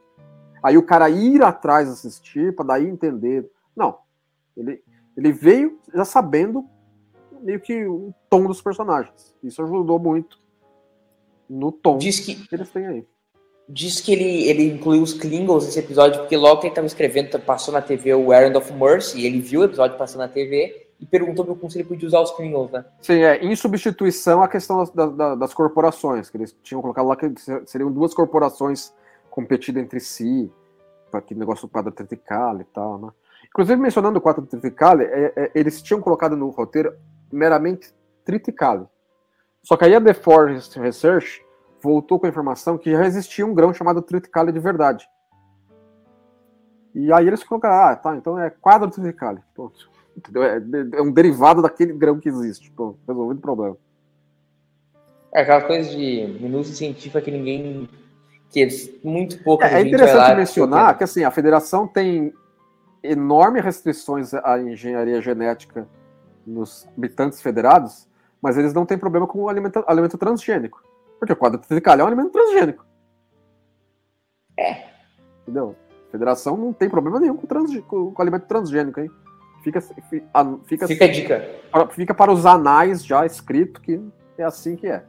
[0.62, 3.50] Aí o cara ir atrás assistir, para daí entender.
[3.74, 3.98] Não.
[4.56, 4.82] Ele,
[5.16, 6.66] ele veio já sabendo
[7.40, 9.34] meio que o tom dos personagens.
[9.42, 10.40] Isso ajudou muito
[11.50, 13.06] no tom diz que, que eles têm aí.
[13.68, 17.38] Diz que ele, ele incluiu os Klingons nesse episódio, porque logo que ele estava escrevendo,
[17.40, 21.06] passou na TV o Errand of Mercy, ele viu o episódio passando na TV e
[21.06, 22.84] perguntou Kun se ele podia usar os Klingons, né?
[23.00, 27.16] Sim, é, em substituição à questão das, das, das corporações, que eles tinham colocado lá
[27.16, 27.32] que
[27.66, 28.92] seriam duas corporações
[29.30, 30.52] competindo entre si,
[31.10, 33.08] para aquele negócio do quadro triticale e tal, né?
[33.48, 36.94] Inclusive, mencionando o quadro triticale, é, é, eles tinham colocado no roteiro
[37.32, 37.92] meramente
[38.24, 38.86] triticale.
[39.62, 41.44] Só que aí a The Forest Research
[41.82, 45.08] voltou com a informação que já existia um grão chamado triticale de verdade.
[46.94, 49.40] E aí eles colocaram, ah, tá, então é quadro triticale.
[49.54, 49.90] Pronto.
[50.20, 50.42] Entendeu?
[50.42, 50.60] É,
[50.92, 52.72] é um derivado daquele grão que existe.
[53.08, 53.76] Resolvido o problema.
[55.32, 57.88] É aquela coisa de minúcia científica que ninguém.
[58.50, 59.64] que muito pouco.
[59.64, 62.32] É, é interessante mencionar que assim, a federação tem
[63.02, 65.88] enormes restrições à engenharia genética
[66.46, 68.06] nos habitantes federados,
[68.42, 70.82] mas eles não têm problema com o alimento, alimento transgênico.
[71.18, 72.84] Porque o quadro triticale é um alimento transgênico.
[74.58, 74.84] É.
[75.42, 75.76] Entendeu?
[76.08, 79.10] A federação não tem problema nenhum com, trans, com, com alimento transgênico, hein?
[79.62, 81.48] Fica, fica, fica a dica.
[81.90, 84.00] Fica para os anais já escrito que
[84.38, 85.04] é assim que é.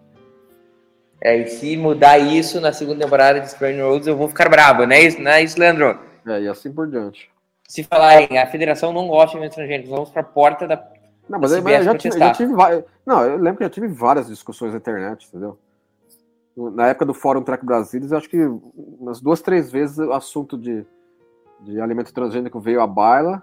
[1.23, 4.85] É, e se mudar isso na segunda temporada de Strange Roads, eu vou ficar bravo,
[4.85, 5.99] não é isso, não é isso Leandro?
[6.25, 7.29] É, e assim por diante.
[7.67, 10.83] Se falar em a federação não gosta de estrangeiros, vamos para a porta da.
[11.29, 12.51] Não, mas, eu, já, tive, já tive
[13.05, 15.57] Não, eu lembro que já tive várias discussões na internet, entendeu?
[16.57, 18.37] Na época do Fórum Track Brasilis, acho que
[18.75, 20.85] umas duas, três vezes o assunto de,
[21.61, 23.41] de alimento transgênico veio à baila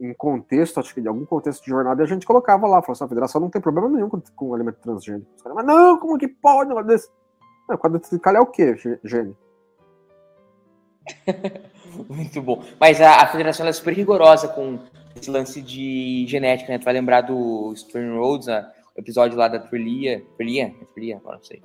[0.00, 3.04] em contexto, acho que de algum contexto de jornada, a gente colocava lá, falou assim,
[3.04, 5.26] a federação não tem problema nenhum com, com alimento transgênico.
[5.54, 7.08] Mas não, como que pode desse?
[7.68, 9.36] Não, quadro triticale é o quê, gênio?
[12.08, 12.62] Muito bom.
[12.80, 14.78] Mas a, a federação é super rigorosa com
[15.14, 16.78] esse lance de genética, né?
[16.78, 20.22] Tu vai lembrar do Stern Roads, o episódio lá da Trilia.
[20.36, 20.74] Trilia?
[20.80, 21.16] É Trilia?
[21.18, 21.62] Agora não sei.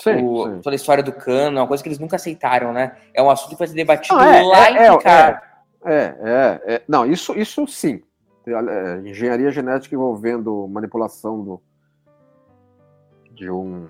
[0.00, 0.60] Sim, o, sim.
[0.60, 2.96] Toda a história do cano, é uma coisa que eles nunca aceitaram, né?
[3.12, 5.40] É um assunto que vai ser debatido ah, é, lá é, em é, é,
[5.84, 8.02] é, é, Não, isso, isso sim.
[8.46, 11.62] É, engenharia genética envolvendo manipulação do,
[13.32, 13.88] de um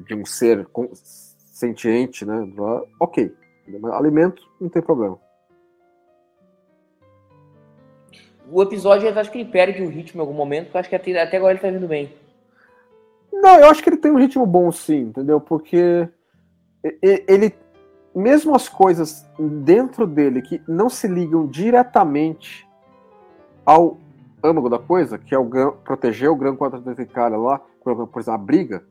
[0.00, 0.68] de um ser
[1.34, 2.46] sentiente, né?
[3.00, 3.34] Ok.
[3.92, 5.18] Alimento não tem problema.
[8.50, 10.88] O episódio, eu acho que ele perde o ritmo em algum momento, porque eu acho
[10.88, 12.14] que até, até agora ele tá vindo bem.
[13.32, 15.40] Não, eu acho que ele tem um ritmo bom sim, entendeu?
[15.40, 16.08] Porque
[17.02, 17.54] ele,
[18.16, 22.66] mesmo as coisas dentro dele que não se ligam diretamente
[23.64, 23.98] ao
[24.42, 27.92] âmago da coisa, que é o grão, proteger o grão contra a cara lá, por
[27.92, 28.84] exemplo, a briga,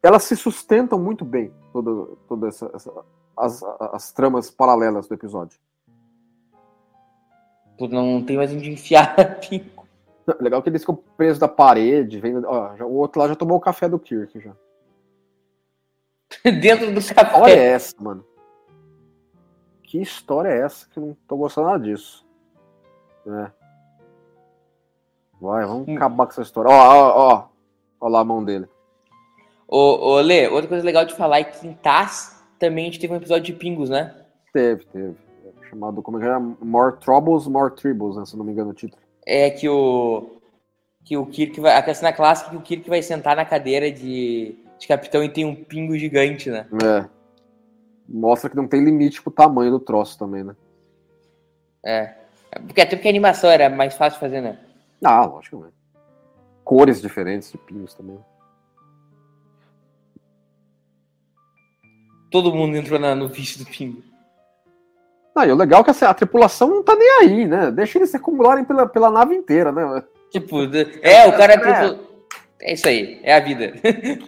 [0.00, 2.92] elas se sustentam muito bem, toda, toda essa, essa
[3.36, 3.62] as,
[3.92, 5.58] as, tramas paralelas do episódio.
[7.80, 9.84] Não tem mais onde enfiar pico.
[10.40, 13.56] Legal que eles ficam presos da parede, vem, ó, já, o outro lá já tomou
[13.56, 14.54] o café do Kirk já.
[16.60, 17.36] Dentro do café.
[17.36, 18.24] Olha essa, mano.
[19.82, 22.26] Que história é essa que não tô gostando nada disso.
[23.26, 23.50] É.
[25.40, 25.96] Vai, vamos hum.
[25.96, 26.70] acabar com essa história.
[26.70, 27.48] Ó, ó, ó.
[28.00, 28.66] Ó lá a mão dele.
[29.68, 33.00] Ô, ô, Lê, outra coisa legal de falar é que em Taz também a gente
[33.00, 34.14] teve um episódio de pingos, né?
[34.52, 35.16] Teve, teve.
[35.68, 36.38] Chamado, como é que é?
[36.38, 39.02] More Troubles, More Tribbles, né, se não me engano o título.
[39.26, 40.38] É que o.
[41.04, 41.76] Que o Kirk vai.
[41.76, 45.28] A cena clássica é que o Kirk vai sentar na cadeira de, de capitão e
[45.28, 46.66] tem um pingo gigante, né?
[46.82, 47.08] É.
[48.06, 50.54] Mostra que não tem limite pro tamanho do troço também, né?
[51.82, 52.14] É.
[52.66, 54.58] Porque até porque a animação era mais fácil de fazer, né?
[55.02, 55.68] Ah, lógico, né?
[56.62, 58.18] Cores diferentes de pingos também.
[62.30, 64.02] Todo mundo entrou na, no vício do pingo.
[65.34, 67.70] Não, e o legal é que assim, a tripulação não tá nem aí, né?
[67.70, 70.02] Deixa eles se acumularem pela, pela nave inteira, né?
[70.30, 70.62] Tipo,
[71.02, 72.13] é, o cara é,
[72.60, 73.74] é isso aí, é a vida.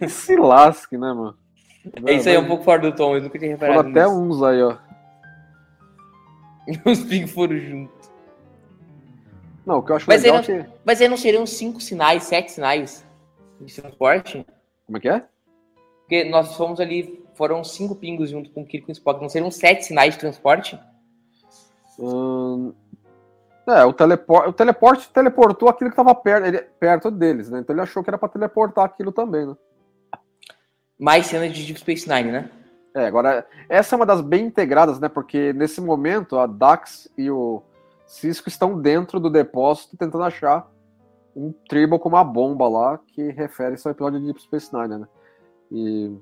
[0.09, 1.37] se lasque, né, mano?
[2.07, 3.79] É isso aí, é um pouco fora do tom, eu nunca tinha reparado.
[3.79, 4.77] Foram até uns aí, ó.
[6.85, 8.11] Os pingos foram juntos.
[9.64, 10.70] Não, o que eu acho mas legal aí não, é que...
[10.85, 13.05] Mas aí não seriam cinco sinais, sete sinais
[13.61, 14.47] de transporte?
[14.85, 15.24] Como é que é?
[16.01, 19.20] Porque nós fomos ali foram cinco pingos junto com o Kirk e o Spock.
[19.20, 20.79] Não seriam sete sinais de transporte?
[21.99, 22.72] Hum,
[23.67, 27.61] é, o, telepor, o teleporte teleportou aquilo que estava perto, ele, perto deles, né?
[27.61, 29.57] Então ele achou que era para teleportar aquilo também, né?
[30.99, 32.51] Mais cenas de Deep Space Nine, né?
[32.95, 35.09] É, agora, essa é uma das bem integradas, né?
[35.09, 37.62] Porque nesse momento a Dax e o
[38.07, 40.71] Cisco estão dentro do depósito tentando achar
[41.35, 45.09] um tribal com uma bomba lá que refere-se ao episódio de Deep Space Nine, né?
[45.71, 46.17] E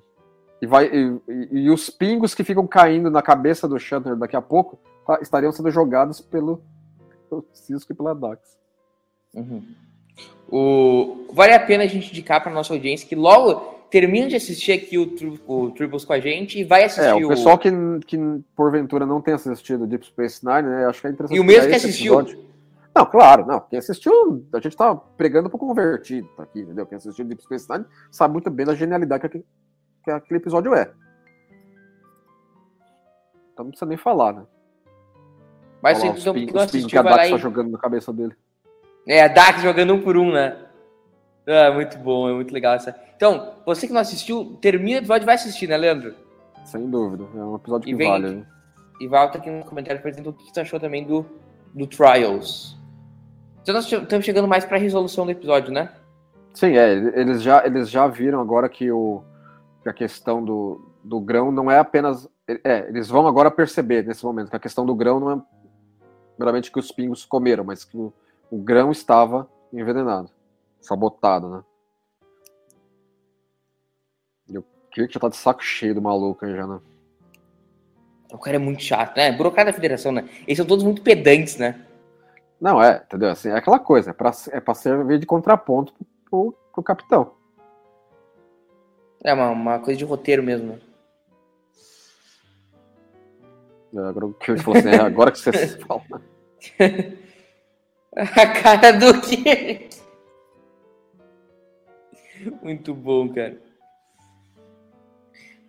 [0.64, 1.20] e, vai, e,
[1.52, 5.52] e, os pingos que ficam caindo na cabeça do Shatner daqui a pouco tá, estariam
[5.52, 6.62] sendo jogados pelo,
[7.42, 8.58] pelo Cisco e pela Dax.
[9.34, 9.62] Uhum.
[10.48, 14.72] O, vale a pena a gente indicar para nossa audiência que logo termina de assistir
[14.72, 15.14] aqui o,
[15.46, 17.28] o Tribbles com a gente e vai assistir é, o...
[17.28, 17.70] pessoal que,
[18.06, 18.16] que
[18.54, 21.36] porventura não tem assistido Deep Space Nine, né, acho que é interessante.
[21.36, 22.20] E o mesmo que assistiu...
[22.20, 22.44] Episódio.
[22.94, 23.60] Não, claro, não.
[23.60, 26.86] Quem assistiu, a gente tá pregando pro convertido tá aqui, entendeu?
[26.86, 29.44] Quem assistiu Deep Space Nine sabe muito bem da genialidade que,
[30.04, 30.92] que aquele episódio é.
[33.52, 34.46] Então não precisa nem falar, né?
[35.84, 38.32] Mas então, que não assistiu, que a Dax tá jogando na cabeça dele.
[39.06, 40.56] É, a Dax jogando um por um, né?
[41.46, 42.98] É, muito bom, é muito legal essa.
[43.14, 46.14] Então, você que não assistiu, termina o episódio e vai assistir, né, Leandro?
[46.64, 48.46] Sem dúvida, é um episódio que vem, vale.
[48.98, 51.26] E volta aqui no comentário apresenta o que você achou também do,
[51.74, 52.78] do Trials.
[53.60, 55.90] Então nós estamos chegando mais para a resolução do episódio, né?
[56.54, 59.22] Sim, é, eles já, eles já viram agora que o,
[59.82, 62.26] que a questão do, do grão não é apenas.
[62.48, 65.53] É, eles vão agora perceber nesse momento que a questão do grão não é
[66.38, 68.12] meramente que os pingos comeram, mas que o,
[68.50, 70.30] o grão estava envenenado,
[70.80, 71.64] sabotado, né?
[74.48, 76.80] E o Kirk já tá de saco cheio do maluco aí já, né?
[78.32, 79.30] O cara é muito chato, né?
[79.32, 80.28] Burocrata da federação, né?
[80.46, 81.84] Eles são todos muito pedantes, né?
[82.60, 83.30] Não, é, entendeu?
[83.30, 87.32] Assim, é aquela coisa, é pra, é pra servir de contraponto pro, pro, pro capitão.
[89.22, 90.72] É uma, uma coisa de roteiro mesmo.
[90.72, 90.78] Né?
[93.98, 96.02] Agora que eu falou assim, é agora que você fala.
[98.16, 99.88] A cara do quê?
[102.62, 103.56] Muito bom, cara.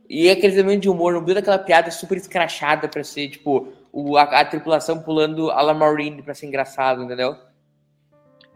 [0.07, 3.73] E é aquele elemento de humor, não viu daquela piada super escrachada pra ser, tipo,
[3.91, 7.35] o, a, a tripulação pulando a la Marine pra ser engraçado, entendeu?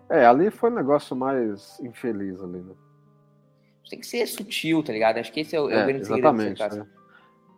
[0.09, 2.76] É, ali foi um negócio mais infeliz ali, né?
[3.89, 5.17] tem que ser sutil, tá ligado?
[5.17, 6.98] Acho que esse é o, é, é o grande exatamente, segredo é.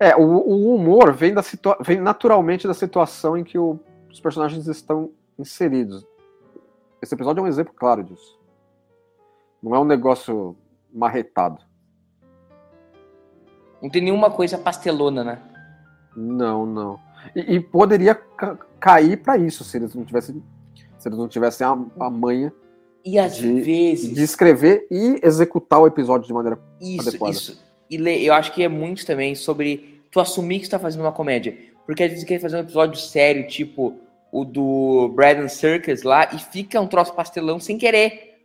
[0.01, 3.79] É, o, o, humor vem, da situa vem naturalmente da situação em que o,
[4.11, 6.03] os personagens estão inseridos.
[6.99, 8.39] Esse episódio é um exemplo claro disso.
[9.61, 10.57] Não é um negócio
[10.91, 11.61] marretado.
[13.79, 15.39] Não tem nenhuma coisa pastelona, né?
[16.15, 16.99] Não, não.
[17.35, 20.43] E, e poderia ca cair para isso se eles não tivessem
[20.97, 22.51] se eles não tivessem a, a manha
[23.05, 24.15] e às de, vezes.
[24.15, 27.33] De escrever e executar o episódio de maneira isso, adequada.
[27.33, 27.71] Isso.
[27.91, 31.57] E eu acho que é muito também sobre tu assumir que está fazendo uma comédia.
[31.85, 33.99] Porque às vezes quer fazer um episódio sério, tipo
[34.31, 38.39] o do Brandon Circus lá, e fica um troço pastelão sem querer.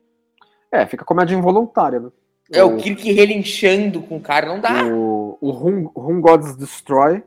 [0.70, 2.10] É, fica comédia involuntária, né?
[2.52, 4.84] É, o, o Kirk relinchando com o cara, não dá.
[4.84, 7.22] O, o Room, Gods Destroy,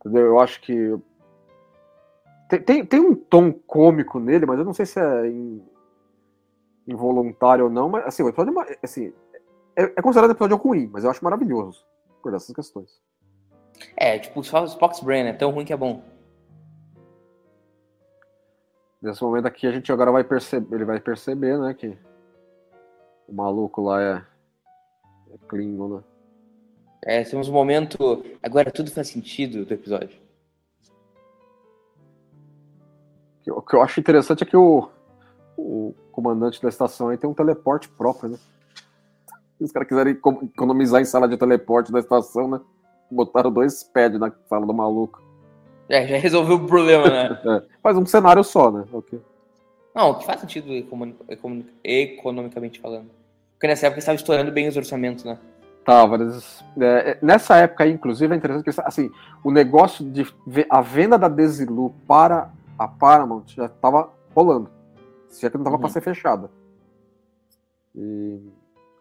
[0.00, 0.26] entendeu?
[0.26, 0.96] Eu acho que.
[2.48, 5.62] Tem, tem, tem, um tom cômico nele, mas eu não sei se é em,
[6.86, 9.12] involuntário ou não, mas assim, o episódio é, assim,
[9.76, 11.84] é, é considerado um episódio ruim, mas eu acho maravilhoso
[12.22, 13.00] por essas questões.
[13.96, 16.02] É, tipo, só Spock's Brain é tão ruim que é bom.
[19.00, 21.96] Nesse momento aqui a gente agora vai perceber, ele vai perceber, né, que
[23.28, 24.24] o maluco lá é,
[25.32, 26.04] é Klingon, né?
[27.02, 28.24] É, temos um momento.
[28.42, 30.18] Agora tudo faz sentido do episódio.
[33.46, 34.88] O que eu acho interessante é que o,
[35.56, 38.38] o comandante da estação aí tem um teleporte próprio, né?
[39.60, 40.18] Os caras quiserem
[40.54, 42.60] economizar em sala de teleporte da estação, né?
[43.14, 45.22] Botaram dois pads na sala do maluco.
[45.88, 47.40] É, já resolveu o problema, né?
[47.44, 48.84] é, faz um cenário só, né?
[48.92, 49.20] Okay.
[49.94, 50.68] Não, que faz sentido
[51.84, 53.10] economicamente falando.
[53.52, 55.38] Porque nessa época estava estourando bem os orçamentos, né?
[55.84, 56.18] Tava.
[56.80, 59.10] É, nessa época aí, inclusive, é interessante que assim,
[59.44, 60.26] o negócio de
[60.68, 64.70] a venda da Desilu para a Paramount já estava rolando.
[65.28, 65.80] Se é que não estava uhum.
[65.80, 66.50] para ser fechada.
[67.94, 68.40] E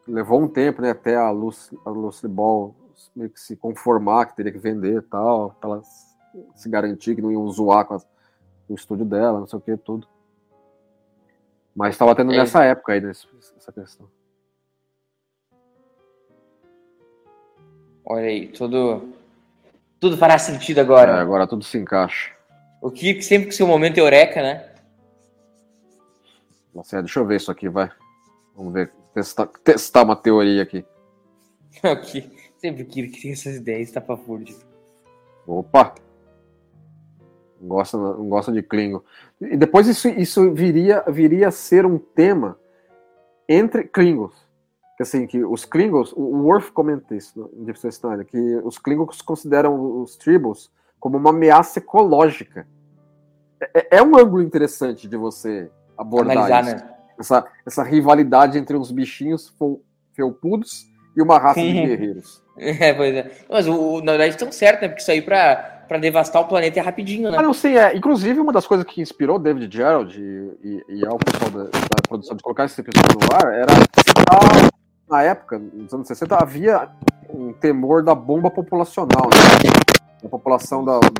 [0.07, 2.75] levou um tempo, né, até a Lucy, a Lucy Ball
[3.15, 5.81] meio que se conformar que teria que vender e tal, para ela
[6.55, 9.77] se garantir que não iam zoar com, com o estúdio dela, não sei o que,
[9.77, 10.07] tudo.
[11.75, 12.37] Mas estava tendo é.
[12.37, 14.07] nessa época aí, nessa questão.
[18.05, 19.13] Olha aí, tudo,
[19.99, 21.13] tudo fará sentido agora.
[21.13, 22.31] É, agora tudo se encaixa.
[22.81, 24.73] O que sempre que seu momento eureka, né?
[26.73, 27.89] Nossa, deixa eu ver isso aqui, vai.
[28.55, 30.85] Vamos ver, testar, testar uma teoria aqui.
[31.81, 32.42] aqui.
[32.63, 34.55] Sempre que tem essas ideias, tá pra fúrdio.
[35.45, 35.95] Opa!
[37.59, 39.01] Não gosta, não gosta de Klingon.
[39.41, 42.57] E depois isso, isso viria, viria a ser um tema
[43.49, 44.43] entre Klingons
[44.95, 48.77] que assim, que os Klingons, o Worf comenta isso no Deep Space Nine, que os
[48.77, 52.67] Klingons consideram os Tribbles como uma ameaça ecológica.
[53.59, 56.85] É, é, é um ângulo interessante de você abordar Analisar, isso.
[56.85, 56.93] Né?
[57.19, 59.53] Essa, essa rivalidade entre uns bichinhos
[60.13, 60.85] felpudos
[61.15, 62.41] e uma raça de guerreiros.
[62.55, 63.31] É, pois é.
[63.49, 64.87] Mas o, na verdade estão certo, né?
[64.87, 65.55] Porque isso aí pra,
[65.87, 67.37] pra devastar o planeta é rapidinho, né?
[67.39, 67.97] Ah, não sei, é.
[67.97, 72.07] Inclusive, uma das coisas que inspirou David Gerald e, e, e ao pessoal da, da,
[72.07, 73.73] produção de colocar esse episódio no ar era
[75.09, 76.89] na época, nos anos 60, havia
[77.29, 79.69] um temor da bomba populacional, né?
[80.23, 81.11] A população da, do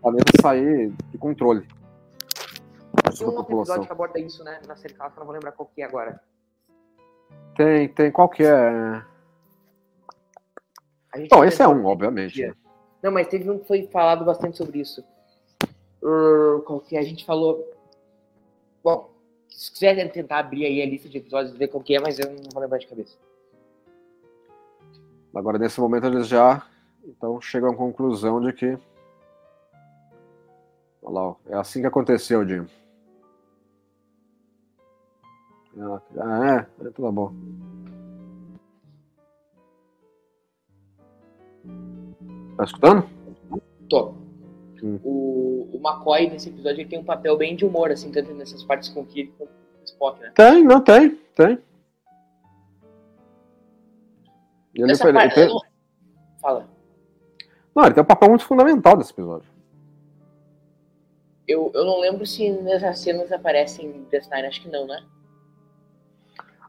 [0.00, 1.66] planeta sair de controle.
[3.16, 4.60] Tem um episódio que aborda isso, né?
[4.66, 6.20] Na série Clássica, não vou lembrar qual que é agora.
[7.56, 8.10] Tem, tem.
[8.10, 9.02] Qual que é?
[11.30, 12.54] Bom, esse é um, obviamente.
[13.02, 15.04] Não, mas teve um que foi falado bastante sobre isso.
[16.02, 17.00] Uh, qual que é?
[17.00, 17.68] A gente falou...
[18.84, 19.10] Bom,
[19.48, 22.18] se quiser tentar abrir aí a lista de episódios e ver qual que é, mas
[22.18, 23.16] eu não vou lembrar de cabeça.
[25.34, 26.64] Agora, nesse momento, eles já
[27.04, 28.78] então chegam à conclusão de que.
[31.02, 32.44] Olha lá, é assim que aconteceu,
[35.78, 36.20] Jim.
[36.20, 37.32] Ah, é, é tudo bom.
[42.56, 43.08] Tá escutando?
[43.88, 44.14] Tô.
[44.82, 44.98] Hum.
[45.04, 48.64] O, o McCoy, nesse episódio, ele tem um papel bem de humor, assim, tanto nessas
[48.64, 50.32] partes com o Kirk quanto com o Spock, né?
[50.34, 51.58] Tem, não, tem, tem.
[54.74, 55.48] Ele, ele, ele tem...
[56.40, 56.68] Fala.
[57.74, 59.48] Não, ele tem um papel muito fundamental nesse episódio.
[61.46, 65.04] Eu, eu não lembro se nessas cenas aparecem Death Nine, acho que não, né?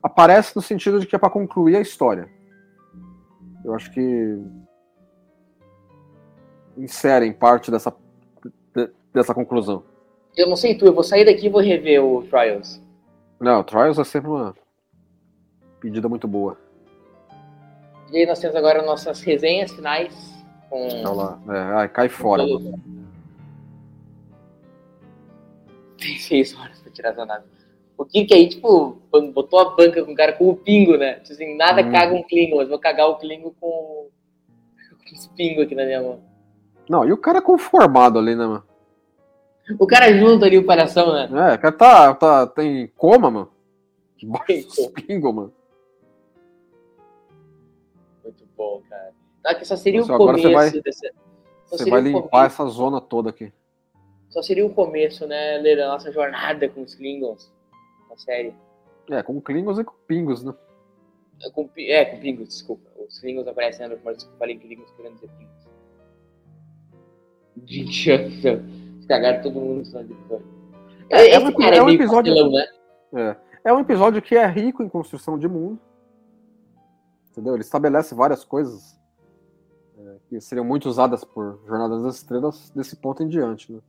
[0.01, 2.29] Aparece no sentido de que é para concluir a história.
[3.63, 4.39] Eu acho que
[6.77, 7.93] inserem parte dessa,
[9.13, 9.83] dessa conclusão.
[10.35, 12.81] Eu não sei tu, eu vou sair daqui e vou rever o Trials.
[13.39, 14.55] Não, o Trials é sempre uma
[15.81, 16.57] pedida muito boa.
[18.11, 20.13] E aí nós temos agora nossas resenhas finais
[20.69, 20.87] com.
[20.87, 22.43] Olha lá, é, ai, cai fora.
[25.97, 27.45] Tem seis horas pra tirar essa nave.
[27.99, 28.97] O Kirk aí, tipo,
[29.33, 31.15] botou a banca com o cara com o pingo, né?
[31.15, 31.91] Tipo assim, nada hum.
[31.91, 34.07] caga um Klingon, mas vou cagar o Klingon com,
[35.03, 36.21] com os pingos aqui na minha mão.
[36.89, 38.63] Não, e o cara conformado ali, né, mano?
[39.77, 41.23] O cara junto ali o coração, né?
[41.51, 43.51] É, o cara tá, tá, tem coma, mano.
[44.15, 45.53] Debaixo pingo, mano.
[48.23, 49.11] Muito bom, cara.
[49.43, 51.11] Não, que só seria Nossa, o começo você vai, dessa...
[51.69, 53.51] Você vai limpar essa zona toda aqui.
[54.29, 57.58] Só seria o começo, né, da nossa jornada com os Klingons
[58.19, 58.53] série.
[59.09, 60.53] É, com Klingons e com Pingos, né?
[61.43, 62.89] É, com, é, com Pingos, desculpa.
[63.07, 65.69] Os Klingons aparecem, né, mas eu falei Klingons querendo dizer Pingos.
[67.65, 70.17] 20 anos, cagaram todo mundo no episódio.
[71.09, 72.67] É, é, um, cara é, é um episódio, pastelão, né?
[73.63, 75.79] É, é um episódio que é rico em construção de mundo.
[77.31, 77.53] Entendeu?
[77.53, 78.99] Ele estabelece várias coisas
[79.97, 83.79] é, que seriam muito usadas por Jornadas das Estrelas desse ponto em diante, né?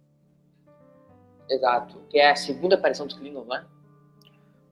[1.48, 1.98] Exato.
[2.08, 3.64] Que é a segunda aparição dos Klingons, não é?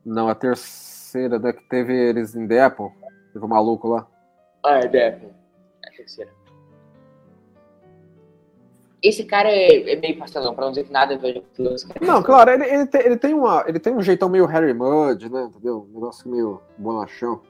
[0.09, 2.89] Não, a terceira, né, que teve eles em Apple.
[3.31, 4.07] Teve o maluco lá.
[4.65, 5.29] Ah, é Apple.
[5.85, 6.31] É a terceira.
[9.03, 12.65] Esse cara é, é meio pastelão, pra não dizer que nada é Não, claro, ele,
[12.65, 15.45] ele, tem, ele, tem uma, ele tem um jeitão meio Harry Mudd, né?
[15.45, 15.87] Entendeu?
[15.91, 17.41] Um negócio meio bonachão.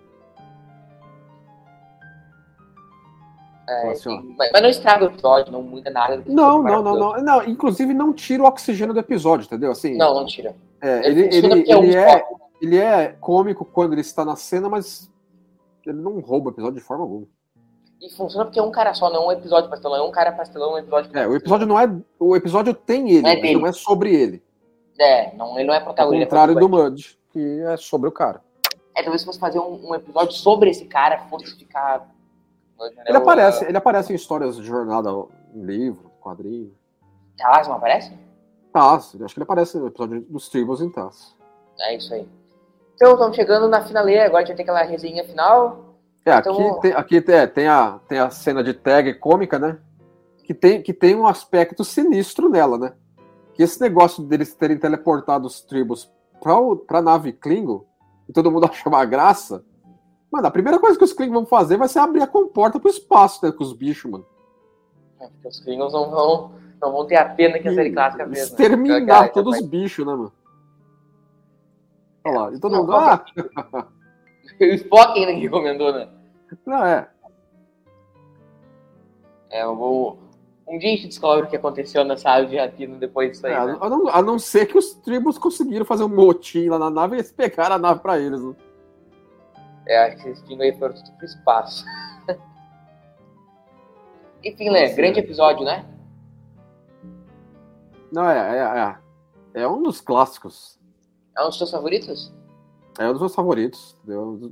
[3.68, 6.22] É, assim, mas, não estraga o episódio, não muda nada.
[6.26, 7.44] Não, não, não, não, não.
[7.44, 9.70] Inclusive não tira o oxigênio do episódio, entendeu?
[9.70, 10.56] Assim, não, não tira.
[10.80, 12.24] É, ele, ele, ele, é,
[12.61, 15.11] ele é cômico quando ele está na cena, mas
[15.86, 17.26] ele não rouba o episódio de forma alguma.
[18.00, 20.32] E funciona porque é um cara só, não é um episódio pastelão, é um cara
[20.32, 21.90] pastelão, um episódio É, o episódio não é.
[22.18, 24.42] O episódio tem ele, é não é sobre ele.
[24.98, 26.24] É, não, ele não é protagonista.
[26.24, 28.40] Ao contrário é do Mud, que é sobre o cara.
[28.94, 32.09] É, talvez se fosse fazer um, um episódio sobre esse cara, fosse ficar.
[33.06, 35.11] Ele aparece, ele aparece em histórias de jornada,
[35.52, 36.72] em livro, quadrinho.
[37.36, 38.12] Taz não aparece?
[38.72, 41.36] Taz, acho que ele aparece no episódio dos Tribos em Taz.
[41.80, 42.28] É isso aí.
[42.99, 45.94] Então, estamos chegando na finaleira, agora a gente ter aquela resenha final.
[46.26, 46.80] É, aqui, então...
[46.80, 49.78] tem, aqui tem, tem, a, tem a cena de tag cômica, né?
[50.42, 52.94] Que tem, que tem um aspecto sinistro nela, né?
[53.55, 56.55] Que esse negócio deles terem teleportado os tribos pra,
[56.88, 57.84] pra nave Klingon,
[58.28, 59.64] e todo mundo acha uma graça.
[60.28, 62.90] Mano, a primeira coisa que os Klingons vão fazer vai ser abrir a comporta pro
[62.90, 63.53] espaço, né?
[63.53, 64.26] Com os bichos, mano.
[65.20, 66.51] É, porque os Klingons não vão,
[66.82, 68.38] não vão ter a pena que a série clássica fez.
[68.38, 68.44] Né?
[68.44, 69.28] Exterminar né?
[69.28, 70.32] todos os bichos, né, mano?
[72.29, 72.93] Olha lá, e todo mundo.
[72.93, 73.24] Ah!
[74.61, 76.09] o Spock ainda que recomendou, né?
[76.66, 77.09] Não, é.
[79.51, 80.18] É, eu vou.
[80.66, 83.55] Um dia a gente descobre o que aconteceu nessa área de Rapino depois disso aí.
[83.55, 83.79] É, né?
[83.81, 87.16] a, não, a, não, ser que os tribos conseguiram fazer um motim lá na nave
[87.16, 88.43] e eles pegaram a nave pra eles.
[88.43, 88.55] Né?
[89.87, 91.85] É, acho que esses pingos aí foram tudo pro espaço.
[94.45, 95.87] Enfim, Lê, grande episódio, né?
[98.12, 99.62] Não, é, é, é.
[99.62, 100.78] É um dos clássicos.
[101.39, 102.34] É um dos seus favoritos?
[102.99, 103.97] É um dos meus favoritos.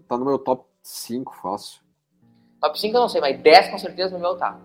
[0.09, 1.81] Tá no meu top 5 fácil.
[2.61, 4.57] Top 5 eu não sei, mas 10 com certeza no meu tá.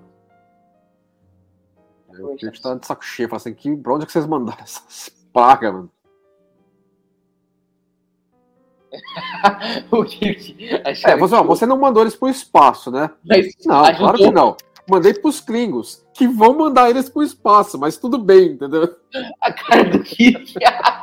[2.13, 3.33] Eu, a gente tá de saco cheio.
[3.33, 5.91] Assim, que, pra onde é que vocês mandaram essas pragas, mano?
[9.89, 13.09] o que é, você, ó, você não mandou eles pro espaço, né?
[13.25, 13.97] Mas não, ajudou.
[13.97, 14.57] claro que não.
[14.89, 18.93] Mandei pros Klingos, que vão mandar eles pro espaço, mas tudo bem, entendeu?
[19.39, 20.55] A cara do Kit.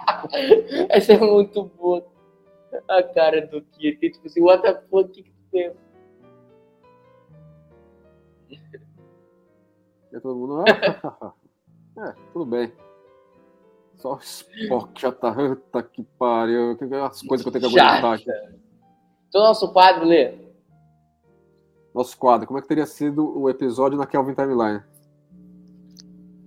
[0.89, 2.07] Essa é muito boa.
[2.89, 4.11] A cara do Kit.
[4.11, 5.73] Tipo assim, what the fuck, que que tem?
[10.13, 10.65] E todo mundo.
[11.99, 12.73] é, tudo bem.
[13.97, 15.35] Só o Spock já tá.
[15.35, 16.77] Puta que pariu.
[17.05, 18.31] As coisas que eu tenho que aguentar aqui.
[19.29, 20.35] Então, nosso quadro, Lê.
[21.95, 22.47] Nosso quadro.
[22.47, 24.83] Como é que teria sido o episódio na Kelvin Timeline?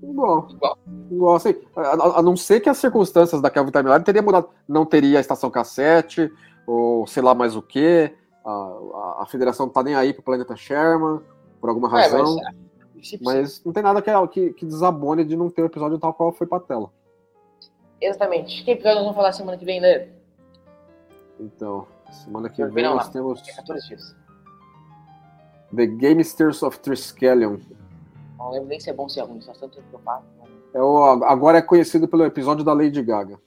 [0.01, 0.47] Igual.
[0.49, 0.77] Igual.
[1.11, 1.55] Igual, assim.
[1.75, 4.49] A, a, não ser que as circunstâncias da Kelvin Timeline teria mudado.
[4.67, 6.31] Não teria a estação cassete,
[6.65, 8.13] ou sei lá mais o que.
[8.43, 11.21] A, a, a, federação não tá nem aí pro planeta Sherman,
[11.59, 12.37] por alguma razão.
[12.39, 12.61] É, mas
[13.21, 16.31] mas não tem nada que, que, que desabone de não ter o episódio tal qual
[16.31, 16.91] foi pra tela.
[17.99, 18.63] Exatamente.
[18.63, 20.09] Que episódio nós vamos falar semana que vem, né?
[21.39, 23.11] Então, semana que vem nós lá.
[23.11, 23.47] temos.
[23.47, 24.15] É 14 dias.
[25.75, 27.57] The Gamesters of Triskelion.
[28.41, 30.23] Não lembro nem se é bom ou se é ruim, só tanto que eu falo.
[30.73, 33.39] É o, agora é conhecido pelo episódio da Lady Gaga.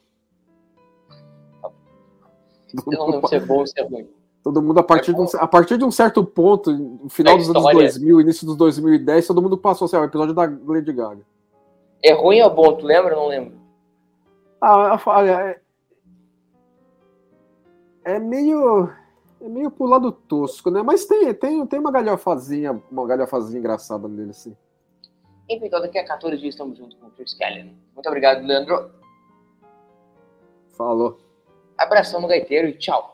[2.92, 4.08] Eu não lembro se é bom ou se é ruim.
[4.42, 7.36] Todo mundo, a partir, é de, um, a partir de um certo ponto, no final
[7.36, 11.22] dos anos 2000, início dos 2010, todo mundo passou assim, o episódio da Lady Gaga.
[12.02, 12.76] É ruim ou bom?
[12.76, 13.58] Tu lembra ou não lembro?
[14.60, 15.60] Ah, olha, é,
[18.04, 18.90] é meio
[19.40, 20.82] é meio pro lado tosco, né?
[20.82, 24.56] Mas tem, tem, tem uma galhofazinha, uma galhofazinha engraçada nele, assim.
[25.48, 27.76] Enfim, então daqui a 14 dias estamos junto com o Chris Kelly.
[27.94, 28.90] Muito obrigado, Leandro.
[30.76, 31.18] Falou.
[31.76, 33.13] Abração no gaiteiro e tchau.